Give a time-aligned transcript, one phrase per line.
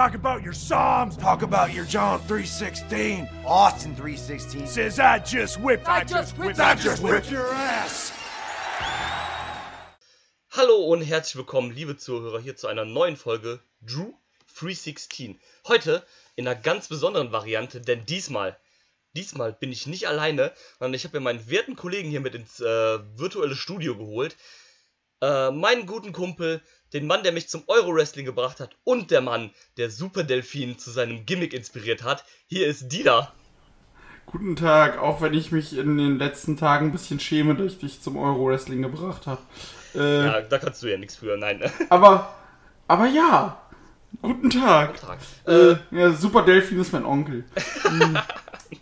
[0.00, 4.66] talk about your Psalms, Talk about your John 316, Austin 316.
[4.66, 8.10] says I just whipped, I just whipped- I just whipped your ass.
[10.52, 14.14] Hallo und herzlich willkommen, liebe Zuhörer, hier zu einer neuen Folge Drew
[14.58, 15.38] 316.
[15.68, 16.02] Heute
[16.34, 18.56] in einer ganz besonderen Variante, denn diesmal,
[19.14, 22.58] diesmal bin ich nicht alleine, sondern ich habe mir meinen werten Kollegen hier mit ins
[22.58, 22.64] äh,
[23.18, 24.38] virtuelle Studio geholt.
[25.20, 26.62] Äh, meinen guten Kumpel,
[26.92, 30.90] den Mann, der mich zum Euro-Wrestling gebracht hat und der Mann, der Super Delfin zu
[30.90, 32.24] seinem Gimmick inspiriert hat.
[32.46, 33.32] Hier ist Dida.
[34.26, 37.78] Guten Tag, auch wenn ich mich in den letzten Tagen ein bisschen schäme, dass ich
[37.78, 39.40] dich zum Euro-Wrestling gebracht habe.
[39.94, 41.60] Äh, Ja, da kannst du ja nichts für, nein.
[41.88, 42.32] aber,
[42.86, 43.60] aber ja,
[44.22, 44.94] guten Tag.
[45.46, 47.44] Äh, Äh, ja, Super Delfin ist mein Onkel.
[47.82, 48.18] Hm,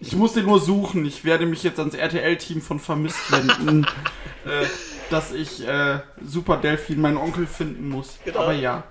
[0.00, 1.06] ich muss den nur suchen.
[1.06, 3.86] Ich werde mich jetzt ans RTL-Team von Vermisst wenden,
[4.44, 4.66] äh,
[5.10, 8.18] dass ich äh, Super Delfin, meinen Onkel, finden muss.
[8.24, 8.40] Genau.
[8.40, 8.84] Aber ja.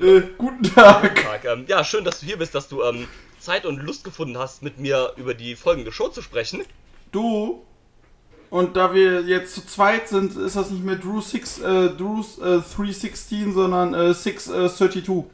[0.00, 1.16] Äh, guten Tag.
[1.16, 1.44] Tag.
[1.44, 3.08] Ähm, ja, schön, dass du hier bist, dass du ähm,
[3.38, 6.64] Zeit und Lust gefunden hast, mit mir über die folgende Show zu sprechen.
[7.12, 7.64] Du.
[8.48, 12.38] Und da wir jetzt zu zweit sind, ist das nicht mehr Drew, six, äh, Drew's
[12.38, 15.24] äh, 316, sondern äh, 632.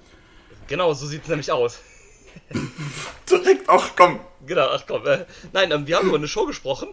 [0.66, 1.80] Genau, so sieht es nämlich aus.
[3.30, 4.20] Direkt, ach komm.
[4.46, 5.06] Genau, ach komm.
[5.06, 6.88] Äh, nein, ähm, wir haben über eine Show gesprochen.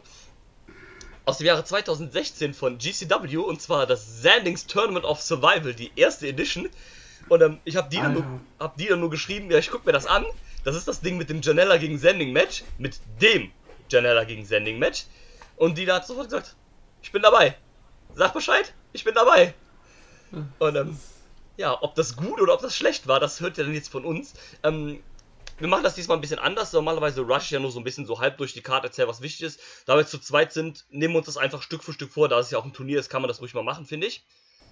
[1.29, 6.27] Aus dem Jahre 2016 von GCW und zwar das Sandings Tournament of Survival, die erste
[6.27, 6.67] Edition.
[7.27, 8.41] Und ähm, ich habe die, dann nur, Alter.
[8.59, 10.25] hab die dann nur geschrieben, ja, ich guck mir das an.
[10.63, 12.63] Das ist das Ding mit dem Janella gegen Sending Match.
[12.79, 13.51] Mit dem
[13.91, 15.05] Janella gegen Sending Match.
[15.55, 16.55] Und die da hat sofort gesagt,
[17.03, 17.55] ich bin dabei.
[18.15, 19.53] Sag Bescheid, ich bin dabei.
[20.57, 20.97] Und ähm,
[21.57, 24.03] ja, ob das gut oder ob das schlecht war, das hört ihr dann jetzt von
[24.03, 24.33] uns.
[24.63, 25.03] Ähm,
[25.59, 26.71] wir machen das diesmal ein bisschen anders.
[26.73, 29.21] Normalerweise rush ich ja nur so ein bisschen so halb durch die Karte, erzähl, was
[29.21, 29.59] wichtig ist.
[29.85, 32.29] Da wir zu zweit sind, nehmen wir uns das einfach Stück für Stück vor.
[32.29, 34.23] Da es ja auch ein Turnier ist, kann man das ruhig mal machen, finde ich.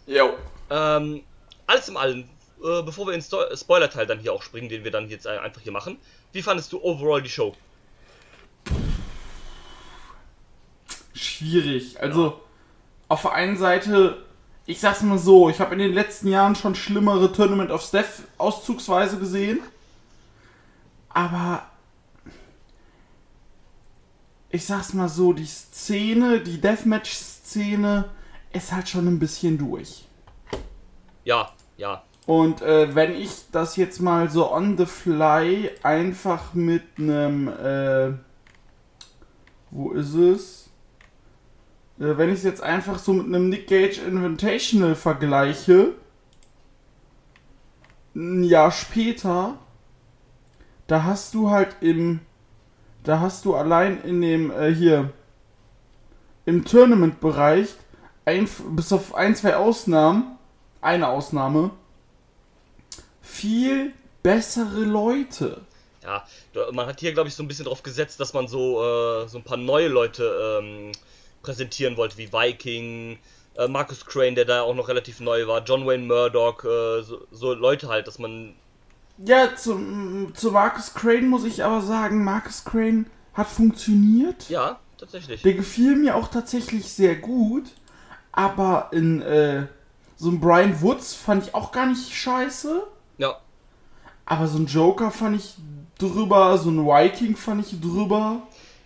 [0.06, 0.34] Jo.
[0.70, 1.24] Ähm,
[1.66, 2.30] alles im Allen,
[2.64, 5.38] äh, bevor wir ins Sto- Spoiler-Teil dann hier auch springen, den wir dann jetzt äh,
[5.38, 5.98] einfach hier machen.
[6.32, 7.56] Wie fandest du overall die Show?
[11.14, 12.00] Schwierig.
[12.00, 12.40] Also,
[13.10, 14.24] auf der einen Seite,
[14.66, 18.24] ich sag's mal so, ich habe in den letzten Jahren schon schlimmere Tournament of Death
[18.38, 19.60] auszugsweise gesehen.
[21.18, 21.64] Aber
[24.52, 28.06] ich sag's mal so, die Szene, die Deathmatch-Szene
[28.54, 30.06] ist halt schon ein bisschen durch.
[31.24, 32.04] Ja, ja.
[32.28, 38.14] Und äh, wenn ich das jetzt mal so on the fly einfach mit einem, äh,
[39.72, 40.70] wo ist es?
[42.00, 45.94] Äh, wenn ich es jetzt einfach so mit einem Nick Gage Invitational vergleiche,
[48.14, 49.58] ein Jahr später,
[50.88, 52.22] da hast du halt im,
[53.04, 55.12] da hast du allein in dem, äh, hier,
[56.46, 57.70] im Tournament-Bereich,
[58.70, 60.38] bis auf ein, zwei Ausnahmen,
[60.82, 61.72] eine Ausnahme,
[63.22, 63.94] viel
[64.24, 65.62] bessere Leute.
[66.04, 66.26] Ja,
[66.72, 69.38] man hat hier, glaube ich, so ein bisschen drauf gesetzt, dass man so, äh, so
[69.38, 70.94] ein paar neue Leute ähm,
[71.42, 73.20] präsentieren wollte, wie Viking,
[73.58, 77.28] äh, Marcus Crane, der da auch noch relativ neu war, John Wayne Murdoch, äh, so,
[77.32, 78.56] so Leute halt, dass man.
[79.18, 84.50] Ja, zu, zu Marcus Crane muss ich aber sagen, Marcus Crane hat funktioniert.
[84.50, 85.42] Ja, tatsächlich.
[85.42, 87.66] Der gefiel mir auch tatsächlich sehr gut.
[88.32, 89.66] Aber in äh,
[90.16, 92.84] so ein Brian Woods fand ich auch gar nicht scheiße.
[93.18, 93.40] Ja,
[94.26, 95.56] Aber so ein Joker fand ich
[95.98, 98.44] drüber, so ein Viking fand ich drüber.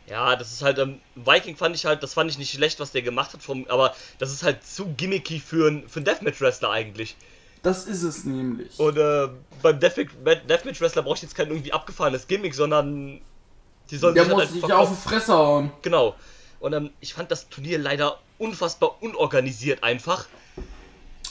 [0.08, 2.92] Ja, das ist halt, ähm, Viking fand ich halt, das fand ich nicht schlecht, was
[2.92, 6.70] der gemacht hat, vom, aber das ist halt zu gimmicky für einen für einen Deathmatch-Wrestler
[6.70, 7.16] eigentlich.
[7.64, 8.80] Das ist es nämlich.
[8.80, 9.28] Und äh,
[9.62, 13.22] beim Deathmatch- Deathmatch-Wrestler brauche ich jetzt kein irgendwie abgefahrenes Gimmick, sondern
[13.92, 15.72] die sollen Der sich muss halt sich auf die Fresse hauen.
[15.82, 16.16] Genau.
[16.60, 20.26] Und ähm, ich fand das Turnier leider unfassbar unorganisiert einfach.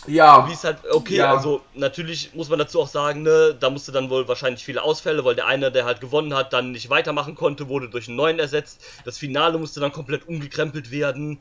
[0.06, 0.48] Ja.
[0.48, 1.34] Wie es halt, okay, Ja.
[1.34, 5.24] also natürlich muss man dazu auch sagen, ne, da musste dann wohl wahrscheinlich viele Ausfälle,
[5.24, 8.38] weil der eine, der halt gewonnen hat, dann nicht weitermachen konnte, wurde durch einen neuen
[8.38, 8.82] ersetzt.
[9.04, 11.38] Das Finale musste dann komplett umgekrempelt werden.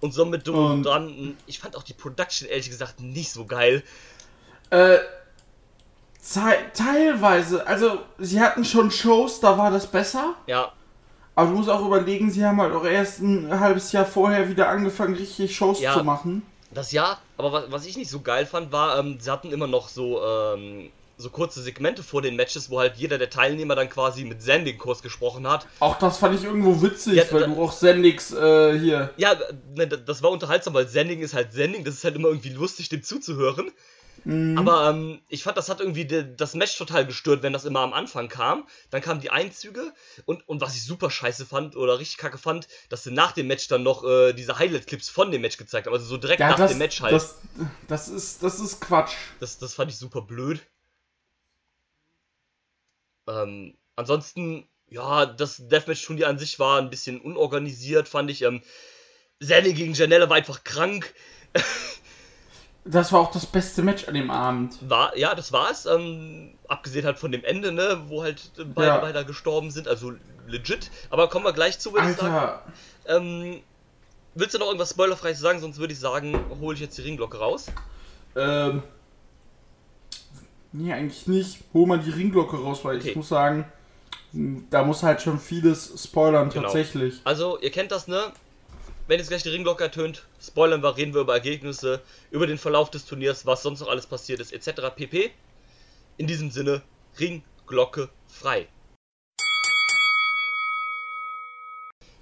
[0.00, 1.36] Und so mit drum und dran.
[1.46, 3.82] Ich fand auch die Production ehrlich gesagt nicht so geil.
[4.70, 4.98] Äh,
[6.74, 10.34] teilweise, also sie hatten schon Shows, da war das besser.
[10.46, 10.72] Ja,
[11.34, 14.68] Aber du musst auch überlegen, sie haben halt auch erst ein halbes Jahr vorher wieder
[14.68, 15.94] angefangen, richtig Shows Ja.
[15.94, 16.42] zu machen.
[16.72, 19.66] Das ja, aber was, was ich nicht so geil fand, war, ähm, sie hatten immer
[19.66, 23.88] noch so, ähm, so kurze Segmente vor den Matches, wo halt jeder der Teilnehmer dann
[23.88, 25.66] quasi mit Sending-Kurs gesprochen hat.
[25.78, 29.14] Auch das fand ich irgendwo witzig, Ja, weil da- du auch Sendix äh, hier.
[29.16, 29.36] Ja,
[29.74, 32.88] ne, das war unterhaltsam, weil Sending ist halt Sending, das ist halt immer irgendwie lustig,
[32.88, 33.70] dem zuzuhören.
[34.24, 34.58] Mhm.
[34.58, 37.80] Aber ähm, ich fand, das hat irgendwie de, das Match total gestört, wenn das immer
[37.80, 38.66] am Anfang kam.
[38.90, 39.94] Dann kamen die Einzüge
[40.26, 43.46] und, und was ich super scheiße fand oder richtig kacke fand, dass sie nach dem
[43.46, 45.94] Match dann noch äh, diese Highlight-Clips von dem Match gezeigt haben.
[45.94, 47.14] Also so direkt Ja, nach das, dem Match halt.
[47.14, 47.36] das,
[47.88, 49.14] das, ist, das ist Quatsch.
[49.40, 50.60] Das, das fand ich super blöd.
[53.28, 58.42] Ähm, ansonsten, ja, das Deathmatch-Turnier an sich war ein bisschen unorganisiert, fand ich.
[58.42, 58.62] Ähm,
[59.38, 61.14] Sandy gegen Janelle war einfach krank.
[62.84, 64.78] Das war auch das beste Match an dem Abend.
[64.88, 65.84] War, ja, das war's.
[65.84, 68.98] Ähm, abgesehen halt von dem Ende, ne, wo halt beide Ja.
[68.98, 70.14] beide gestorben sind, also
[70.46, 70.90] legit.
[71.10, 72.58] Aber kommen wir gleich zu, würde ich sagen.
[73.06, 73.60] Ähm,
[74.34, 75.60] willst du noch irgendwas spoilerfrei zu sagen?
[75.60, 77.66] Sonst würde ich sagen, hole ich jetzt die Ringglocke raus.
[78.34, 78.82] ähm.
[80.72, 81.58] Nee, eigentlich nicht.
[81.74, 83.10] Hol mal die Ringglocke raus, weil Okay.
[83.10, 83.64] ich muss sagen,
[84.32, 86.62] da muss halt schon vieles spoilern, Genau.
[86.64, 87.20] tatsächlich.
[87.24, 88.32] Also, ihr kennt das, ne?
[89.08, 92.00] Wenn jetzt gleich die Ringglocke ertönt, spoilern wir, reden wir über Ergebnisse,
[92.30, 94.82] über den Verlauf des Turniers, was sonst noch alles passiert ist, etc.
[94.94, 95.32] pp.
[96.16, 96.82] In diesem Sinne,
[97.18, 98.68] Ringglocke frei.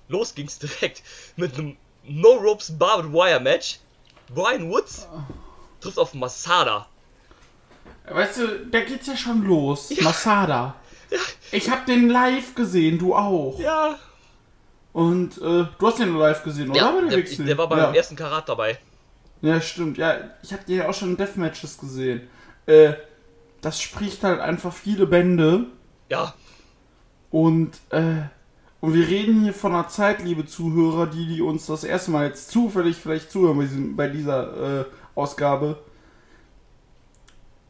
[0.08, 1.02] Los ging's direkt
[1.36, 3.80] mit einem No Ropes Barbed Wire Match.
[4.34, 5.06] Brian Woods
[5.80, 6.88] trifft auf Masada.
[8.08, 9.90] Weißt du, da geht's ja schon los.
[10.00, 10.74] Masada.
[11.52, 13.58] Ich hab den live gesehen, du auch.
[13.58, 13.98] Ja,
[14.92, 16.78] Und äh, du hast den live gesehen, oder?
[16.80, 17.46] ja der, Wechsel?
[17.46, 17.92] der war beim ja.
[17.94, 18.78] ersten Karat dabei.
[19.40, 19.98] Ja, stimmt.
[19.98, 22.22] Ja, ich habe den ja auch schon in Deathmatches gesehen.
[22.66, 22.94] Äh,
[23.60, 25.66] das spricht halt einfach viele Bände.
[26.10, 26.34] Ja,
[27.30, 28.22] Und, äh,
[28.80, 32.26] und wir reden hier von einer Zeit, liebe Zuhörer, die, die uns das erste Mal
[32.26, 34.84] jetzt zufällig vielleicht zuhören bei, diesem, bei dieser äh,
[35.14, 35.78] Ausgabe.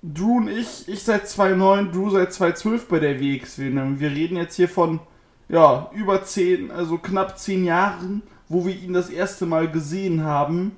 [0.02, 3.72] Drew und ich, ich seit 2.9, Drew seit 2.12 bei der WXW.
[3.98, 5.00] Wir reden jetzt hier von,
[5.48, 10.76] ja, über 10, also knapp 10 Jahren, wo wir ihn das erste Mal gesehen haben.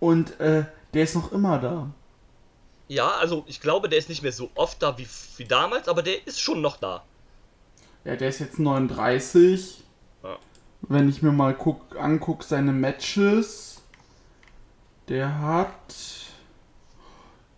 [0.00, 0.64] Und, äh,
[0.94, 1.90] der ist noch immer da.
[2.88, 5.06] ja, also ich glaube, der ist nicht mehr so oft da wie,
[5.36, 7.04] wie damals, aber der ist schon noch da.
[8.04, 9.82] Ja, der ist jetzt 39.
[10.22, 10.38] Ja.
[10.82, 13.82] Wenn ich mir mal guck, anguck, seine Matches.
[15.08, 15.94] Der hat.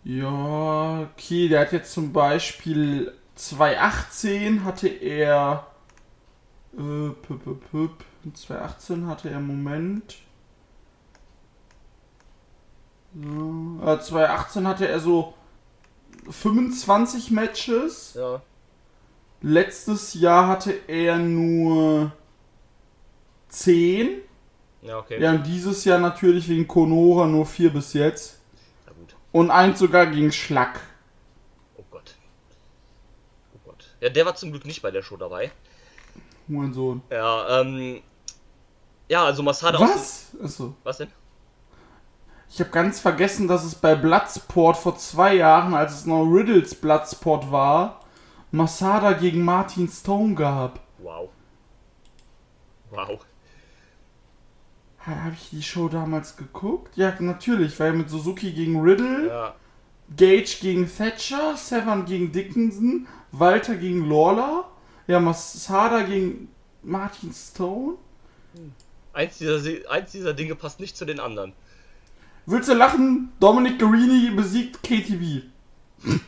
[0.09, 5.67] Ja, okay, der hat jetzt zum Beispiel 2018 hatte er.
[6.73, 7.91] Äh, püp, püp, püp.
[8.33, 10.15] 2018 hatte er Moment.
[13.13, 15.35] So, äh, 2018 hatte er so
[16.27, 18.15] 25 Matches.
[18.15, 18.41] Ja.
[19.41, 22.11] Letztes Jahr hatte er nur
[23.49, 24.23] 10.
[24.81, 25.21] Ja, okay.
[25.21, 28.38] Ja, und dieses Jahr natürlich wegen Konora nur 4 bis jetzt.
[29.31, 30.81] Und eins sogar gegen Schlack.
[31.77, 32.15] Oh Gott.
[33.53, 33.85] Oh Gott.
[34.01, 35.51] Ja, der war zum Glück nicht bei der Show dabei.
[36.47, 37.01] Hurensohn.
[37.09, 38.01] Ja, ähm.
[39.07, 40.35] Ja, also Masada Was?
[40.43, 40.75] Achso.
[40.83, 41.11] Was denn?
[42.49, 46.73] Ich habe ganz vergessen, dass es bei Bloodsport vor zwei Jahren, als es noch Riddles
[46.73, 48.01] Bloodsport war,
[48.51, 50.79] Masada gegen Martin Stone gab.
[50.97, 51.29] Wow.
[52.89, 53.19] Wow.
[55.15, 56.95] Habe ich die Show damals geguckt?
[56.97, 59.55] Ja, natürlich, weil mit Suzuki gegen Riddle, Ja.
[60.15, 64.65] Gage gegen Thatcher, Severn gegen Dickinson, Walter gegen Lawler,
[65.07, 66.49] ja, Masada gegen
[66.83, 67.95] Martin Stone.
[69.13, 71.53] Eins dieser, Se- eins dieser Dinge passt nicht zu den anderen.
[72.45, 73.31] Willst du lachen?
[73.39, 75.43] Dominic Guarini besiegt KTB.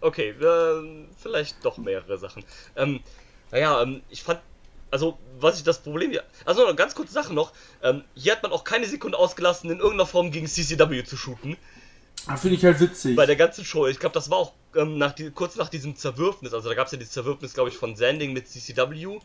[0.00, 2.44] Okay, äh, vielleicht doch mehrere Sachen.
[2.76, 3.00] Ähm,
[3.50, 4.40] naja, ähm, ich fand,
[4.90, 7.52] also, was ich das Problem hier, also noch eine ganz kurze Sache noch,
[7.82, 11.56] ähm, hier hat man auch keine Sekunde ausgelassen, in irgendeiner Form gegen CCW zu shooten.
[12.26, 13.16] Ah, Finde ich halt witzig.
[13.16, 13.86] Bei der ganzen Show.
[13.86, 16.86] Ich glaube, das war auch ähm, nach die, kurz nach diesem Zerwürfnis, also da gab
[16.86, 19.18] es ja dieses Zerwürfnis, glaube ich, von Sanding mit CCW.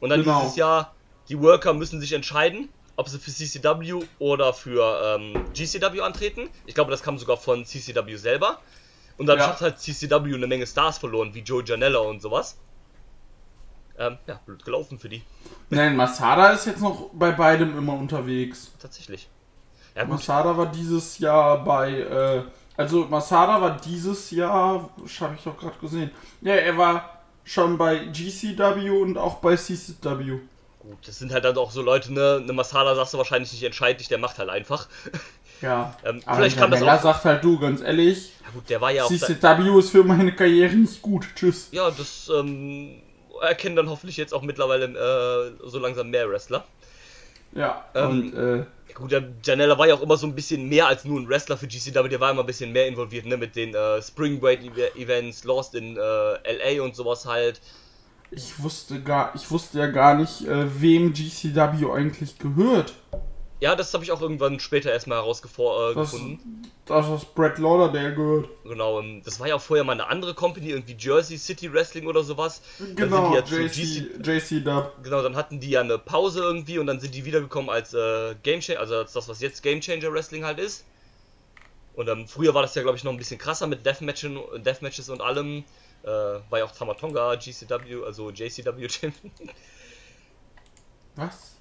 [0.00, 0.40] Und dann Genau.
[0.40, 0.94] dieses Jahr,
[1.28, 6.48] die Worker müssen sich entscheiden, ob sie für CCW oder für ähm, GCW antreten.
[6.66, 8.60] Ich glaube, das kam sogar von CCW selber.
[9.18, 9.48] Und dann Ja.
[9.48, 12.56] hat halt CCW eine Menge Stars verloren, wie Joe Janella und sowas.
[13.98, 15.22] Ähm, ja, blöd gelaufen für die.
[15.70, 18.70] Nein, Masada ist jetzt noch bei beidem immer unterwegs.
[18.80, 19.28] Tatsächlich.
[19.96, 20.04] Ja.
[20.04, 22.42] Masada war dieses Jahr bei, äh,
[22.76, 24.88] also Masada war dieses Jahr,
[25.20, 26.10] habe ich doch gerade gesehen.
[26.40, 30.38] Ja, er war schon bei GCW und auch bei CCW.
[30.78, 32.40] Gut, das sind halt dann auch so Leute, ne?
[32.42, 34.88] Eine Masala sagst du wahrscheinlich nicht entscheidend, der macht halt einfach.
[35.60, 35.96] Ja.
[36.04, 38.92] Ähm, Aber vielleicht kam das auch- sagt halt du, ganz ehrlich, Ja gut, der war
[38.92, 39.08] ja auch.
[39.08, 41.26] CCW ist für meine Karriere nicht gut.
[41.34, 41.66] Tschüss.
[41.72, 43.02] Ja, das ähm,
[43.40, 46.68] erkennen dann hoffentlich jetzt auch mittlerweile äh, so langsam mehr Wrestler.
[47.52, 48.64] Ja, Ähm, und äh,
[48.94, 51.58] gut, der Janella war ja auch immer so ein bisschen mehr als nur ein Wrestler
[51.58, 54.62] für GCW, der war immer ein bisschen mehr involviert, ne, mit den äh, Spring Break
[54.62, 57.62] Eve- Events, Lost in äh, LA und sowas halt.
[58.30, 62.94] ich wusste gar, ich wusste ja gar nicht, äh, wem GCW eigentlich gehört.
[63.60, 65.90] Ja, das habe ich auch irgendwann später erstmal herausgefunden.
[66.64, 68.48] Äh, Das, das ist Brett Lauderdale gehört.
[68.64, 72.22] Genau, das war ja auch vorher mal eine andere Company, irgendwie Jersey City Wrestling oder
[72.22, 72.62] sowas.
[72.94, 74.92] Genau, ja JC Dub.
[75.02, 78.36] Genau, dann hatten die ja eine Pause irgendwie und dann sind die wiedergekommen als äh,
[78.44, 80.84] Game Changer, also als das, was jetzt Game Changer Wrestling halt ist.
[81.94, 85.08] Und ähm, früher war das ja, glaube ich, noch ein bisschen krasser mit Deathmatchen, Deathmatches
[85.08, 85.64] und allem.
[86.04, 89.32] Äh, war ja auch Tamatonga GCW, also JCW Champion.
[91.16, 91.57] Was?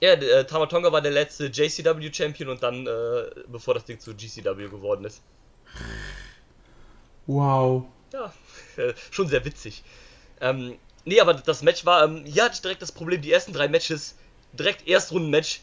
[0.00, 4.14] Ja, äh, Tamatonga war der letzte JCW Champion und dann, äh, bevor das Ding zu
[4.14, 5.20] GCW geworden ist.
[7.26, 7.84] Wow.
[8.12, 8.32] Ja,
[8.76, 9.82] äh, schon sehr witzig.
[10.40, 13.52] Ähm, nee, aber das Match war, ähm, hier hatte ich direkt das Problem, die ersten
[13.52, 14.16] drei Matches,
[14.52, 15.60] direkt Erstrunden-Match,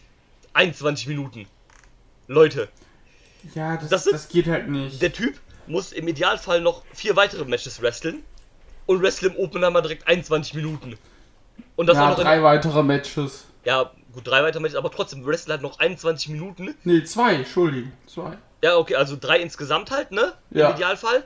[0.53, 1.47] 21 Minuten.
[2.27, 2.69] Leute,
[3.55, 5.01] Ja, das, Das das, ist- geht halt nicht.
[5.01, 8.23] der Typ muss im Idealfall noch vier weitere Matches wresteln
[8.85, 10.97] und wrestle im Opener mal direkt 21 Minuten.
[11.75, 13.45] Und das ja, auch noch in, drei weitere Matches.
[13.65, 16.73] Ja, gut, drei weitere Matches, aber trotzdem, wrestle halt noch 21 Minuten.
[16.83, 17.91] Nee, zwei, Entschuldigung.
[18.07, 18.37] Zwei.
[18.63, 20.33] Ja, okay, also drei insgesamt halt, ne?
[20.49, 20.69] Ja.
[20.69, 21.23] Im Idealfall.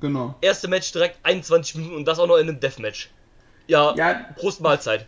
[0.00, 0.34] Genau.
[0.40, 3.10] Erste Match direkt 21 Minuten und das auch noch in einem Deathmatch.
[3.66, 5.06] Ja, Ja, Prost Mahlzeit.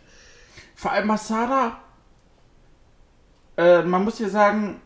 [0.75, 1.79] vor allem Masada.
[3.57, 4.79] Äh, man muss ja sagen,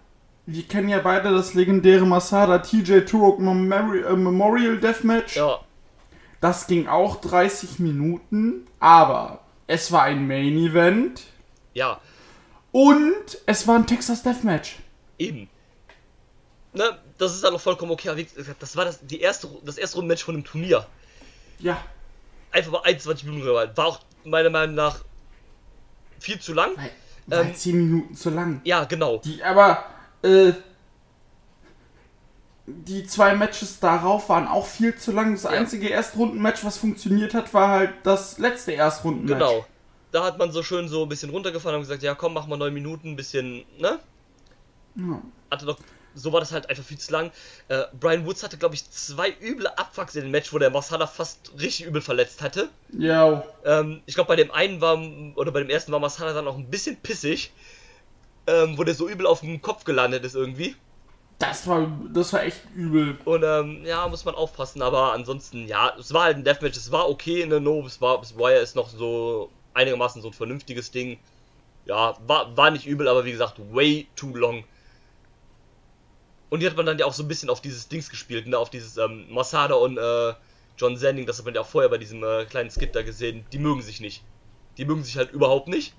[0.46, 5.36] wir kennen ja beide das legendäre Masada TJ Turok äh, Memorial Deathmatch.
[5.36, 5.60] Ja,
[6.40, 11.24] Das ging auch 30 Minuten, aber es war ein Main Event
[11.74, 12.00] ja,
[12.72, 13.14] und
[13.46, 14.78] es war ein Texas Deathmatch.
[15.18, 15.50] eben.
[16.74, 18.08] Ne, das ist dann noch vollkommen okay.
[18.10, 18.22] Aber
[18.60, 20.86] das war das, die erste, das erste Rundenmatch von dem Turnier.
[21.60, 21.84] Ja,
[22.54, 23.76] Einfach mal 21 Minuten gewalt.
[23.78, 25.04] War auch meiner Meinung nach
[26.20, 26.72] viel zu lang.
[26.78, 26.92] weil,
[27.28, 28.62] weil Ähm, 10 Minuten zu lang.
[28.64, 29.18] Ja, genau.
[29.18, 29.86] Die, aber,
[30.22, 30.54] äh,
[32.68, 35.34] die zwei Matches darauf waren auch viel zu lang.
[35.34, 35.50] Das Ja.
[35.52, 39.40] einzige Erstrundenmatch, was funktioniert hat, war halt das letzte Erstrundenmatch.
[39.40, 39.66] Genau.
[40.12, 42.58] Da hat man so schön so ein bisschen runtergefahren und gesagt, ja komm, mach mal
[42.58, 44.00] 9 Minuten, ein bisschen, ne?
[44.96, 45.22] Ja.
[45.50, 45.78] Hatte doch,
[46.14, 47.32] so war das halt einfach viel zu lang.
[47.68, 51.08] Äh, Brian Woods hatte, glaube ich, zwei üble Abfucks in dem Match, wo der Masada
[51.08, 52.70] fast richtig übel verletzt hatte.
[52.90, 54.98] Ja, Ähm, ich glaube, bei dem einen war,
[55.36, 57.54] oder bei dem ersten war Masada dann auch ein bisschen pissig,
[58.48, 60.76] ähm, wo der so übel auf dem Kopf gelandet ist irgendwie.
[61.40, 63.18] das war, das war echt übel.
[63.26, 66.92] Und ähm, ja, muss man aufpassen, aber ansonsten, ja, es war halt ein Deathmatch, es
[66.92, 70.34] war okay in der No, es war, es Wire ist noch so einigermaßen so ein
[70.34, 71.18] vernünftiges Ding.
[71.86, 74.64] Ja, war, war nicht übel, aber wie gesagt, way too long.
[76.50, 78.58] Und hier hat man dann ja auch so ein bisschen auf dieses Dings gespielt, ne,
[78.58, 80.34] auf dieses ähm, Masada und äh,
[80.78, 83.46] John Sanding, das hat man ja auch vorher bei diesem äh, kleinen Skit da gesehen,
[83.54, 84.24] die mögen sich nicht.
[84.78, 85.94] Die mögen sich halt überhaupt nicht.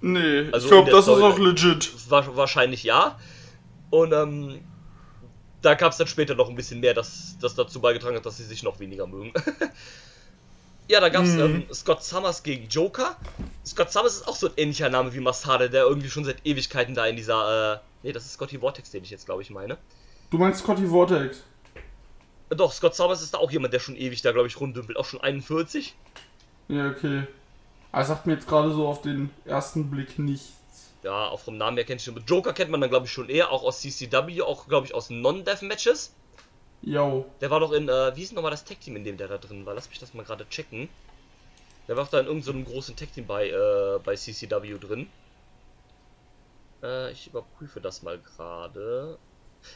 [0.00, 1.92] Nee, Also ich glaube, das ist Story- auch legit.
[2.10, 3.18] Wa wahrscheinlich ja.
[3.90, 4.64] Und ähm,
[5.60, 8.38] da gab es dann später noch ein bisschen mehr, das, das dazu beigetragen hat, dass
[8.38, 9.32] sie sich noch weniger mögen.
[10.88, 11.40] ja, da gab es Mhm.
[11.40, 13.16] ähm, Scott Summers gegen Joker.
[13.64, 16.94] Scott Summers ist auch so ein ähnlicher Name wie Masada, der irgendwie schon seit Ewigkeiten
[16.94, 17.74] da in dieser.
[17.74, 19.78] Äh, nee, das ist Scotty Vortex, den ich jetzt glaube ich meine.
[20.30, 21.42] Du meinst Scotty Vortex?
[22.50, 24.98] Doch, Scott Summers ist da auch jemand, der schon ewig da, glaube ich, rumdümpelt.
[24.98, 25.94] Auch schon 41.
[26.68, 27.26] Ja, okay.
[27.92, 30.52] Aber sagt mir jetzt gerade so auf den ersten Blick nichts.
[31.02, 32.22] Ja, auch vom Namen her kennt ich schon.
[32.26, 35.10] Joker kennt man dann, glaube ich, schon eher, auch aus CCW, auch, glaube ich, aus
[35.10, 36.12] Non-Death-Matches.
[36.82, 37.26] Yo.
[37.40, 39.64] Der war doch in, äh, wie ist nochmal das Tag-Team, in dem der da drin
[39.66, 39.74] war?
[39.74, 40.88] Lass mich das mal gerade checken.
[41.88, 45.08] Der war doch da in irgendeinem so großen Tag-Team bei, äh, bei CCW drin.
[46.82, 49.18] Äh, ich überprüfe das mal gerade.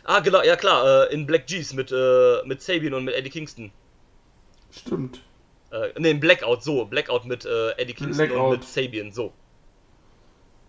[0.02, 3.30] Ah, genau, ja klar, äh, in Black G's mit, äh, mit Sabian und mit Eddie
[3.30, 3.70] Kingston.
[4.72, 5.22] Stimmt.
[5.70, 6.84] Äh, ne, in Blackout, so.
[6.86, 8.44] Blackout mit äh, Eddie Kingston Blackout.
[8.44, 9.32] und mit Sabian, so.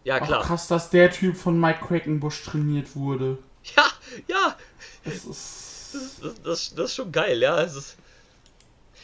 [0.04, 0.44] Ja, Ach, klar.
[0.44, 3.40] krass, dass der Typ von Mike Quackenbush trainiert wurde.
[3.76, 3.88] Ja,
[4.28, 4.56] ja,
[5.04, 5.67] Das ist.
[6.22, 7.62] Das, das, das ist schon geil, ja.
[7.62, 7.98] Es ist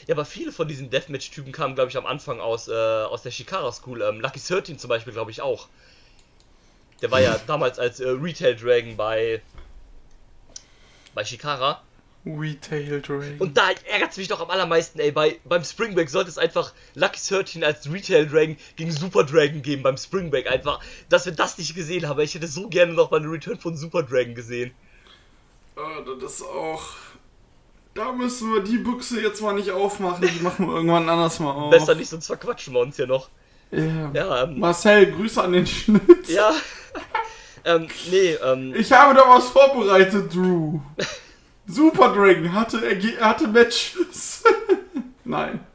[0.07, 3.31] ja, aber viele von diesen Deathmatch-Typen kamen, glaube ich, am Anfang aus, äh, aus der
[3.31, 4.01] Shikara School.
[4.01, 5.67] Ähm, Lucky 13 zum Beispiel, glaube ich, auch.
[7.01, 9.41] Der war ja damals als äh, Retail Dragon bei,
[11.13, 11.81] bei Shikara.
[12.25, 13.37] Retail Dragon.
[13.39, 15.11] Und da ärgert es mich doch am allermeisten, ey.
[15.11, 19.83] Bei, beim Springbreak sollte es einfach Lucky 13 als Retail Dragon gegen Super Dragon geben
[19.83, 20.49] beim Springbreak.
[20.49, 22.19] Einfach, dass wir das nicht gesehen haben.
[22.21, 24.73] Ich hätte so gerne noch mal einen Return von Super Dragon gesehen.
[25.75, 26.83] Oh, das ist auch.
[27.93, 30.27] Da müssen wir die Büchse jetzt mal nicht aufmachen.
[30.27, 31.69] Die machen wir irgendwann anders mal auf.
[31.69, 33.29] Besser nicht, sonst verquatschen wir uns hier noch.
[33.71, 34.11] Ja.
[34.13, 36.27] Ja, ähm, Marcel, Grüße an den Schnitt.
[36.27, 36.51] Ja.
[37.65, 40.79] ähm, nee, ähm, Ich habe da was vorbereitet, Drew.
[41.65, 42.81] Super Dragon hatte,
[43.19, 44.43] hatte Matches.
[45.23, 45.65] Nein.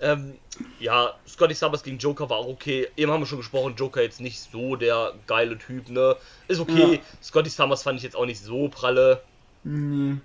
[0.00, 0.34] ähm,
[0.78, 2.88] ja, Scotty Summers gegen Joker war auch okay.
[2.96, 6.16] Eben haben wir schon gesprochen, Joker jetzt nicht so der geile Typ, ne?
[6.48, 6.94] Ist okay.
[6.94, 7.00] Ja.
[7.22, 9.22] Scotty Summers fand ich jetzt auch nicht so pralle.
[9.62, 10.16] Nee.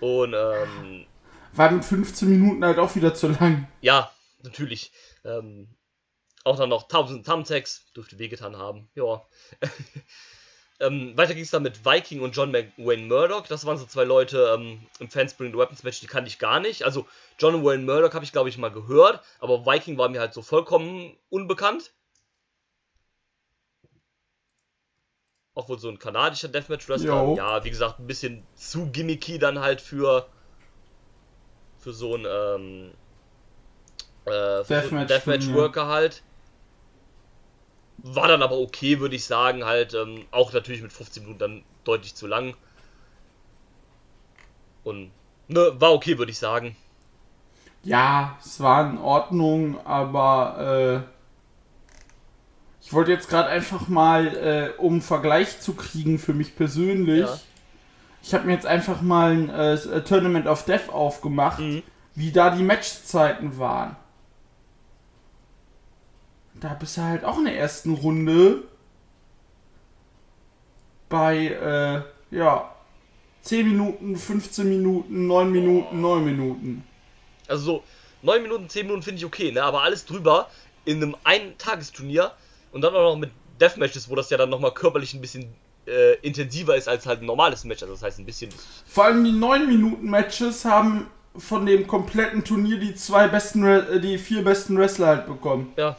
[0.00, 1.06] Und, ähm,
[1.52, 3.68] War mit 15 Minuten halt auch wieder zu lang.
[3.80, 4.10] ja,
[4.42, 4.92] natürlich.
[5.24, 5.68] Ähm,
[6.44, 8.88] auch dann noch 1000 Thumbtacks, dürfte wehgetan haben.
[8.94, 9.26] Ja.
[10.80, 13.46] ähm, weiter ging es dann mit Viking und John Wayne Murdoch.
[13.46, 16.84] Das waren so zwei Leute ähm, im Fanspring Weapons Match, die kannte ich gar nicht.
[16.84, 17.06] Also
[17.38, 20.42] John Wayne Murdoch habe ich, glaube ich, mal gehört, aber Viking war mir halt so
[20.42, 21.92] vollkommen unbekannt.
[25.54, 27.24] Auch wohl so ein kanadischer Deathmatch Wrestler.
[27.24, 27.34] Jo.
[27.36, 30.28] Ja, wie gesagt, ein bisschen zu gimmicky dann halt für
[31.78, 32.92] für so ein ähm,
[34.26, 34.62] äh.
[35.06, 36.22] Deathmatch-Worker halt.
[37.98, 41.62] War dann aber okay, würde ich sagen, halt ähm, auch natürlich mit 15 Minuten dann
[41.84, 42.54] deutlich zu lang.
[44.84, 45.10] Und
[45.48, 46.76] ne, war okay, würde ich sagen.
[47.84, 55.00] Ja, es war in Ordnung, aber äh, ich wollte jetzt gerade einfach mal, äh, um
[55.02, 57.38] Vergleich zu kriegen für mich persönlich, Ja.
[58.22, 61.82] ich habe mir jetzt einfach mal ein äh, Tournament of Death aufgemacht, Mhm.
[62.14, 63.96] wie da die Matchzeiten waren.
[66.60, 68.64] Da bist du halt auch in der ersten Runde
[71.08, 72.74] bei, äh, ja,
[73.42, 76.84] 10 Minuten, 15 Minuten, 9 Minuten, 9 Minuten.
[77.46, 77.84] Also so
[78.22, 79.62] 9 Minuten, 10 Minuten finde ich okay, ne?
[79.62, 80.50] Aber alles drüber
[80.84, 82.32] in einem Ein-Tagesturnier
[82.72, 85.54] und dann auch noch mit Deathmatches, wo das ja dann nochmal körperlich ein bisschen
[85.86, 87.82] äh, intensiver ist als halt ein normales Match.
[87.82, 88.50] Also das heißt ein bisschen.
[88.86, 94.42] Vor allem die 9-Minuten-Matches haben von dem kompletten Turnier die zwei besten, äh, die vier
[94.44, 95.72] besten Wrestler halt bekommen.
[95.76, 95.96] Ja.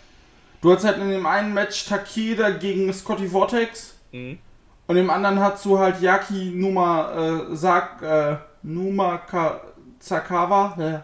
[0.62, 4.40] Du hast halt in dem einen Match Takeda gegen Scotty Vortex Mhm.
[4.88, 7.12] und im anderen hast du halt Yaki Numa
[7.52, 9.62] äh, Sak, äh, Numa Ka
[10.00, 11.04] Zakawa,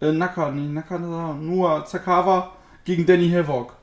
[0.00, 2.52] äh, äh, Naka, nee, Naka, Numa Zakawa
[2.84, 3.74] gegen Danny Havoc.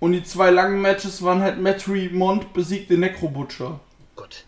[0.00, 3.78] Und die zwei langen Matches waren halt Matt Mont besiegt den Necro Butcher.
[4.16, 4.44] Gott.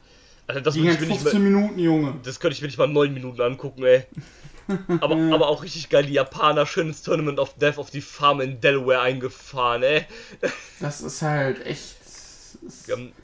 [0.47, 2.15] Also das, würde halt ich mir nicht mal, 15 Minuten, Junge.
[2.25, 4.05] das könnte ich mir nicht mal 9 Minuten angucken, ey.
[5.01, 8.41] Aber, aber auch richtig geil, die Japaner schön ins Tournament of Death auf die Farm
[8.41, 10.07] in Delaware eingefahren, ey.
[10.81, 11.97] Das ist halt echt.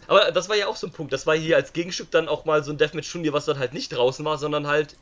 [0.06, 1.12] Aber das war ja auch so ein Punkt.
[1.12, 3.90] Das war hier als Gegenstück dann auch mal so ein Deathmatch-Turnier, was dann halt nicht
[3.90, 4.96] draußen war, sondern halt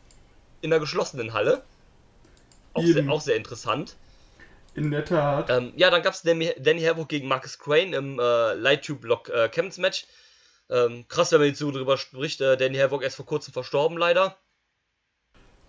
[0.60, 1.62] in einer geschlossenen Halle.
[2.74, 3.96] Auch, sehr, auch sehr interessant.
[4.74, 5.48] In der Tat.
[5.48, 9.48] Ähm, ja, dann gab es Danny, Danny Havoc gegen Marcus Crane im äh, Light-Tube-Block äh,
[9.48, 10.06] Chemns Match.
[10.68, 12.42] Ähm, krass, wenn man jetzt so drüber spricht.
[12.42, 14.36] Äh, Danny Havoc erst vor kurzem verstorben, leider.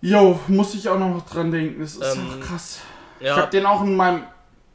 [0.00, 1.80] Jo, muss ich auch noch dran denken.
[1.80, 2.80] Das ist Ähm, auch krass.
[3.20, 4.24] Ich Ja, hab den auch in meinem.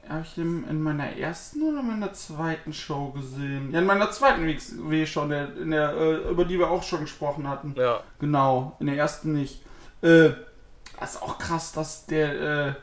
[0.10, 3.72] Habe ich den in meiner ersten oder meiner zweiten Show gesehen?
[3.72, 7.00] Ja, in meiner zweiten WXW schon, der, in der, äh, über die wir auch schon
[7.02, 7.74] gesprochen hatten.
[7.78, 9.62] ja, Genau, in der ersten nicht.
[10.02, 10.32] Äh,
[11.00, 12.74] das ist auch krass, dass der, äh,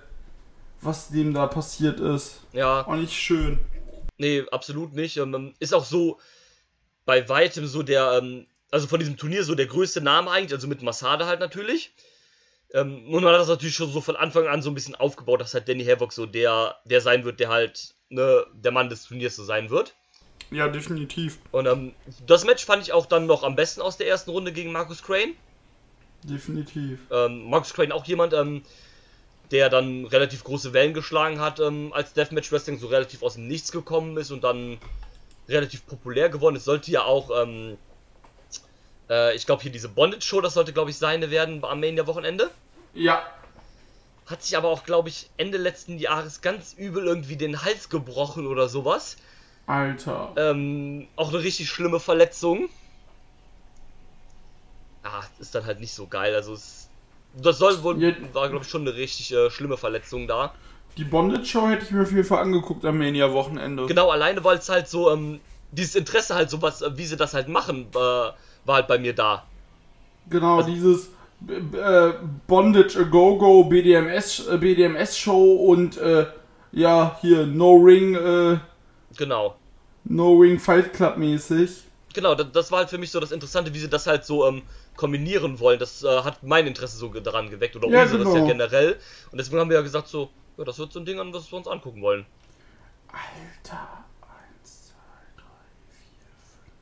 [0.80, 2.40] was dem da passiert ist.
[2.52, 2.86] ja.
[2.86, 3.58] Auch nicht schön.
[4.16, 5.18] Nee, absolut nicht.
[5.58, 6.18] Ist auch so
[7.04, 10.68] bei weitem so der, ähm, also von diesem Turnier so der größte Name eigentlich, also
[10.68, 11.92] mit Masada halt natürlich.
[12.72, 15.40] Ähm, und man hat das natürlich schon so von Anfang an so ein bisschen aufgebaut,
[15.40, 19.04] dass halt Danny Havoc so der, der sein wird, der halt, ne, der Mann des
[19.04, 19.94] Turniers so sein wird.
[20.50, 21.38] Ja, definitiv.
[21.52, 21.94] Und ähm,
[22.26, 25.02] das Match fand ich auch dann noch am besten aus der ersten Runde gegen Marcus
[25.02, 25.34] Crane.
[26.24, 27.00] Definitiv.
[27.10, 28.62] Ähm, Marcus Crane auch jemand, ähm,
[29.50, 33.48] der dann relativ große Wellen geschlagen hat, ähm, als Deathmatch Wrestling so relativ aus dem
[33.48, 34.78] Nichts gekommen ist und dann
[35.48, 36.64] relativ populär geworden ist.
[36.64, 37.76] Sollte ja auch, ähm,
[39.10, 42.06] äh, ich glaube hier diese Bondage Show, das sollte glaube ich seine werden am Mania
[42.06, 42.50] Wochenende.
[42.94, 43.22] Ja,
[44.26, 48.46] Hat sich aber auch glaube ich Ende letzten Jahres ganz übel irgendwie den Hals gebrochen
[48.46, 49.16] oder sowas.
[49.66, 50.32] Alter.
[50.36, 52.68] Ähm, auch eine richtig schlimme Verletzung.
[55.02, 56.34] Ah, ist dann halt nicht so geil.
[56.34, 56.88] Also es,
[57.34, 58.12] das soll wohl, Ja.
[58.32, 60.54] war glaube ich schon eine richtig äh, schlimme Verletzung da.
[60.96, 63.86] Die Bondage-Show hätte ich mir auf jeden Fall angeguckt am Mania-Wochenende.
[63.86, 67.16] Genau, alleine weil es halt so, ähm, dieses Interesse halt so was, äh, wie sie
[67.16, 68.30] das halt machen, äh,
[68.64, 69.44] war halt bei mir da.
[70.28, 71.10] Genau, dieses
[71.48, 72.12] äh,
[72.46, 76.26] Bondage a Go-Go BDMS, äh, BDMS-Show und äh,
[76.72, 78.58] ja, hier No Ring, äh,
[79.16, 79.56] Genau.
[80.04, 81.84] No Ring Fight Club mäßig.
[82.14, 84.46] Genau, das, das war halt für mich so das Interessante, wie sie das halt so
[84.46, 84.62] ähm,
[84.96, 85.78] kombinieren wollen.
[85.78, 88.46] Das äh, hat mein Interesse so daran geweckt oder Ja, unseres ja genau.
[88.46, 88.98] generell.
[89.30, 91.50] Und deswegen haben wir ja gesagt so, ja, das wird so ein Ding an, was
[91.52, 92.26] wir uns angucken wollen.
[93.08, 95.42] Alter, eins, zwei,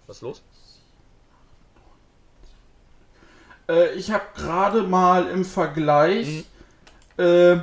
[0.06, 0.42] Was ist los?
[3.68, 6.44] Äh, ich habe gerade mal im Vergleich
[7.16, 7.58] äh,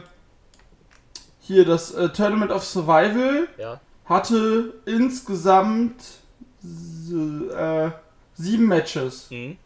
[1.39, 3.80] hier das äh, Tournament of Survival Ja.
[4.06, 6.04] hatte insgesamt
[6.63, 7.89] äh,
[8.36, 9.30] sieben Matches.
[9.32, 9.58] Mhm.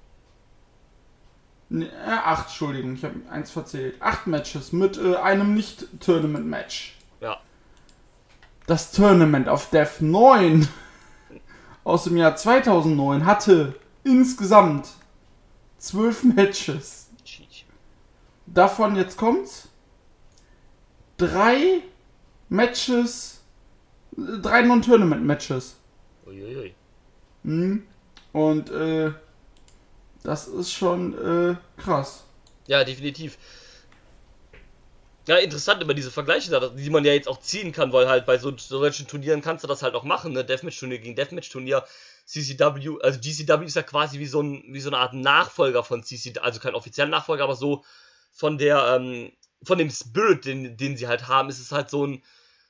[1.71, 4.01] Ne, acht, Entschuldigung, ich habe eins verzählt.
[4.01, 6.97] Acht Matches mit einem Nicht-Tournament-Match.
[7.21, 7.37] Ja.
[8.65, 10.67] Das Tournament of Death 9
[11.83, 14.87] aus dem Jahr 2009 hatte insgesamt
[15.79, 17.07] zwölf Matches.
[18.45, 19.69] Davon, jetzt kommt's,
[21.17, 21.81] drei
[22.49, 23.41] Matches,
[24.17, 25.75] drei Non-Tournament-Matches.
[26.25, 26.73] Uiuiui.
[27.43, 27.87] Mhm.
[28.33, 29.11] Und äh,
[30.23, 32.25] das ist schon äh, krass.
[32.67, 33.37] Ja, definitiv.
[35.27, 38.25] Ja, interessant immer diese Vergleiche, da, die man ja jetzt auch ziehen kann, weil halt
[38.25, 40.43] bei so solchen Turnieren kannst du das halt auch machen, ne?
[40.43, 41.85] Deathmatch-Turnier gegen Deathmatch-Turnier.
[42.29, 46.03] CCW, also GCW ist ja quasi wie so, ein, wie so eine Art Nachfolger von
[46.03, 47.83] CCW, also kein offizieller Nachfolger, aber so
[48.31, 49.31] von der, ähm,
[49.63, 52.21] von dem Spirit, den, den sie halt haben, ist es halt so ein,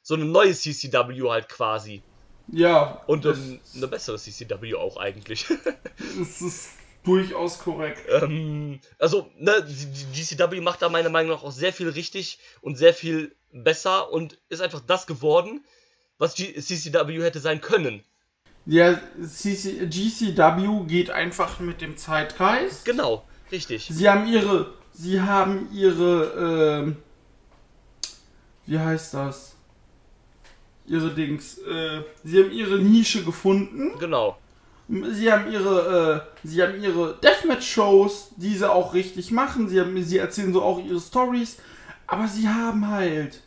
[0.01, 2.01] so eine neue CCW halt quasi.
[2.47, 3.03] Ja.
[3.05, 5.45] Und ähm, eine bessere CCW auch eigentlich.
[6.17, 6.69] das ist
[7.03, 8.01] durchaus korrekt.
[8.09, 12.39] ähm, also, ne, die die GCW macht da meiner Meinung nach auch sehr viel richtig
[12.61, 15.65] und sehr viel besser und ist einfach das geworden,
[16.17, 18.05] was G CCW hätte sein können.
[18.65, 22.85] Ja, CC, GCW geht einfach mit dem Zeitgeist.
[22.85, 23.89] Genau, richtig.
[23.91, 26.97] Sie haben ihre, sie haben ihre, ähm,
[28.65, 29.55] wie heißt das?
[30.85, 33.97] Ihre Dings, äh, sie haben ihre Nische gefunden.
[33.99, 34.37] Genau.
[34.89, 39.69] Sie haben ihre, äh, sie haben ihre Deathmatch-Shows, die sie auch richtig machen.
[39.69, 41.57] Sie, haben, sie erzählen so auch ihre Stories.
[42.07, 43.41] Aber sie haben halt,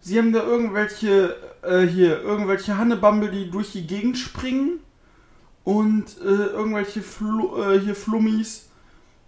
[0.00, 4.80] sie haben da irgendwelche, äh, hier, irgendwelche Hannebumble, die durch die Gegend springen.
[5.64, 8.68] Und äh, irgendwelche Flu äh, hier Flummis,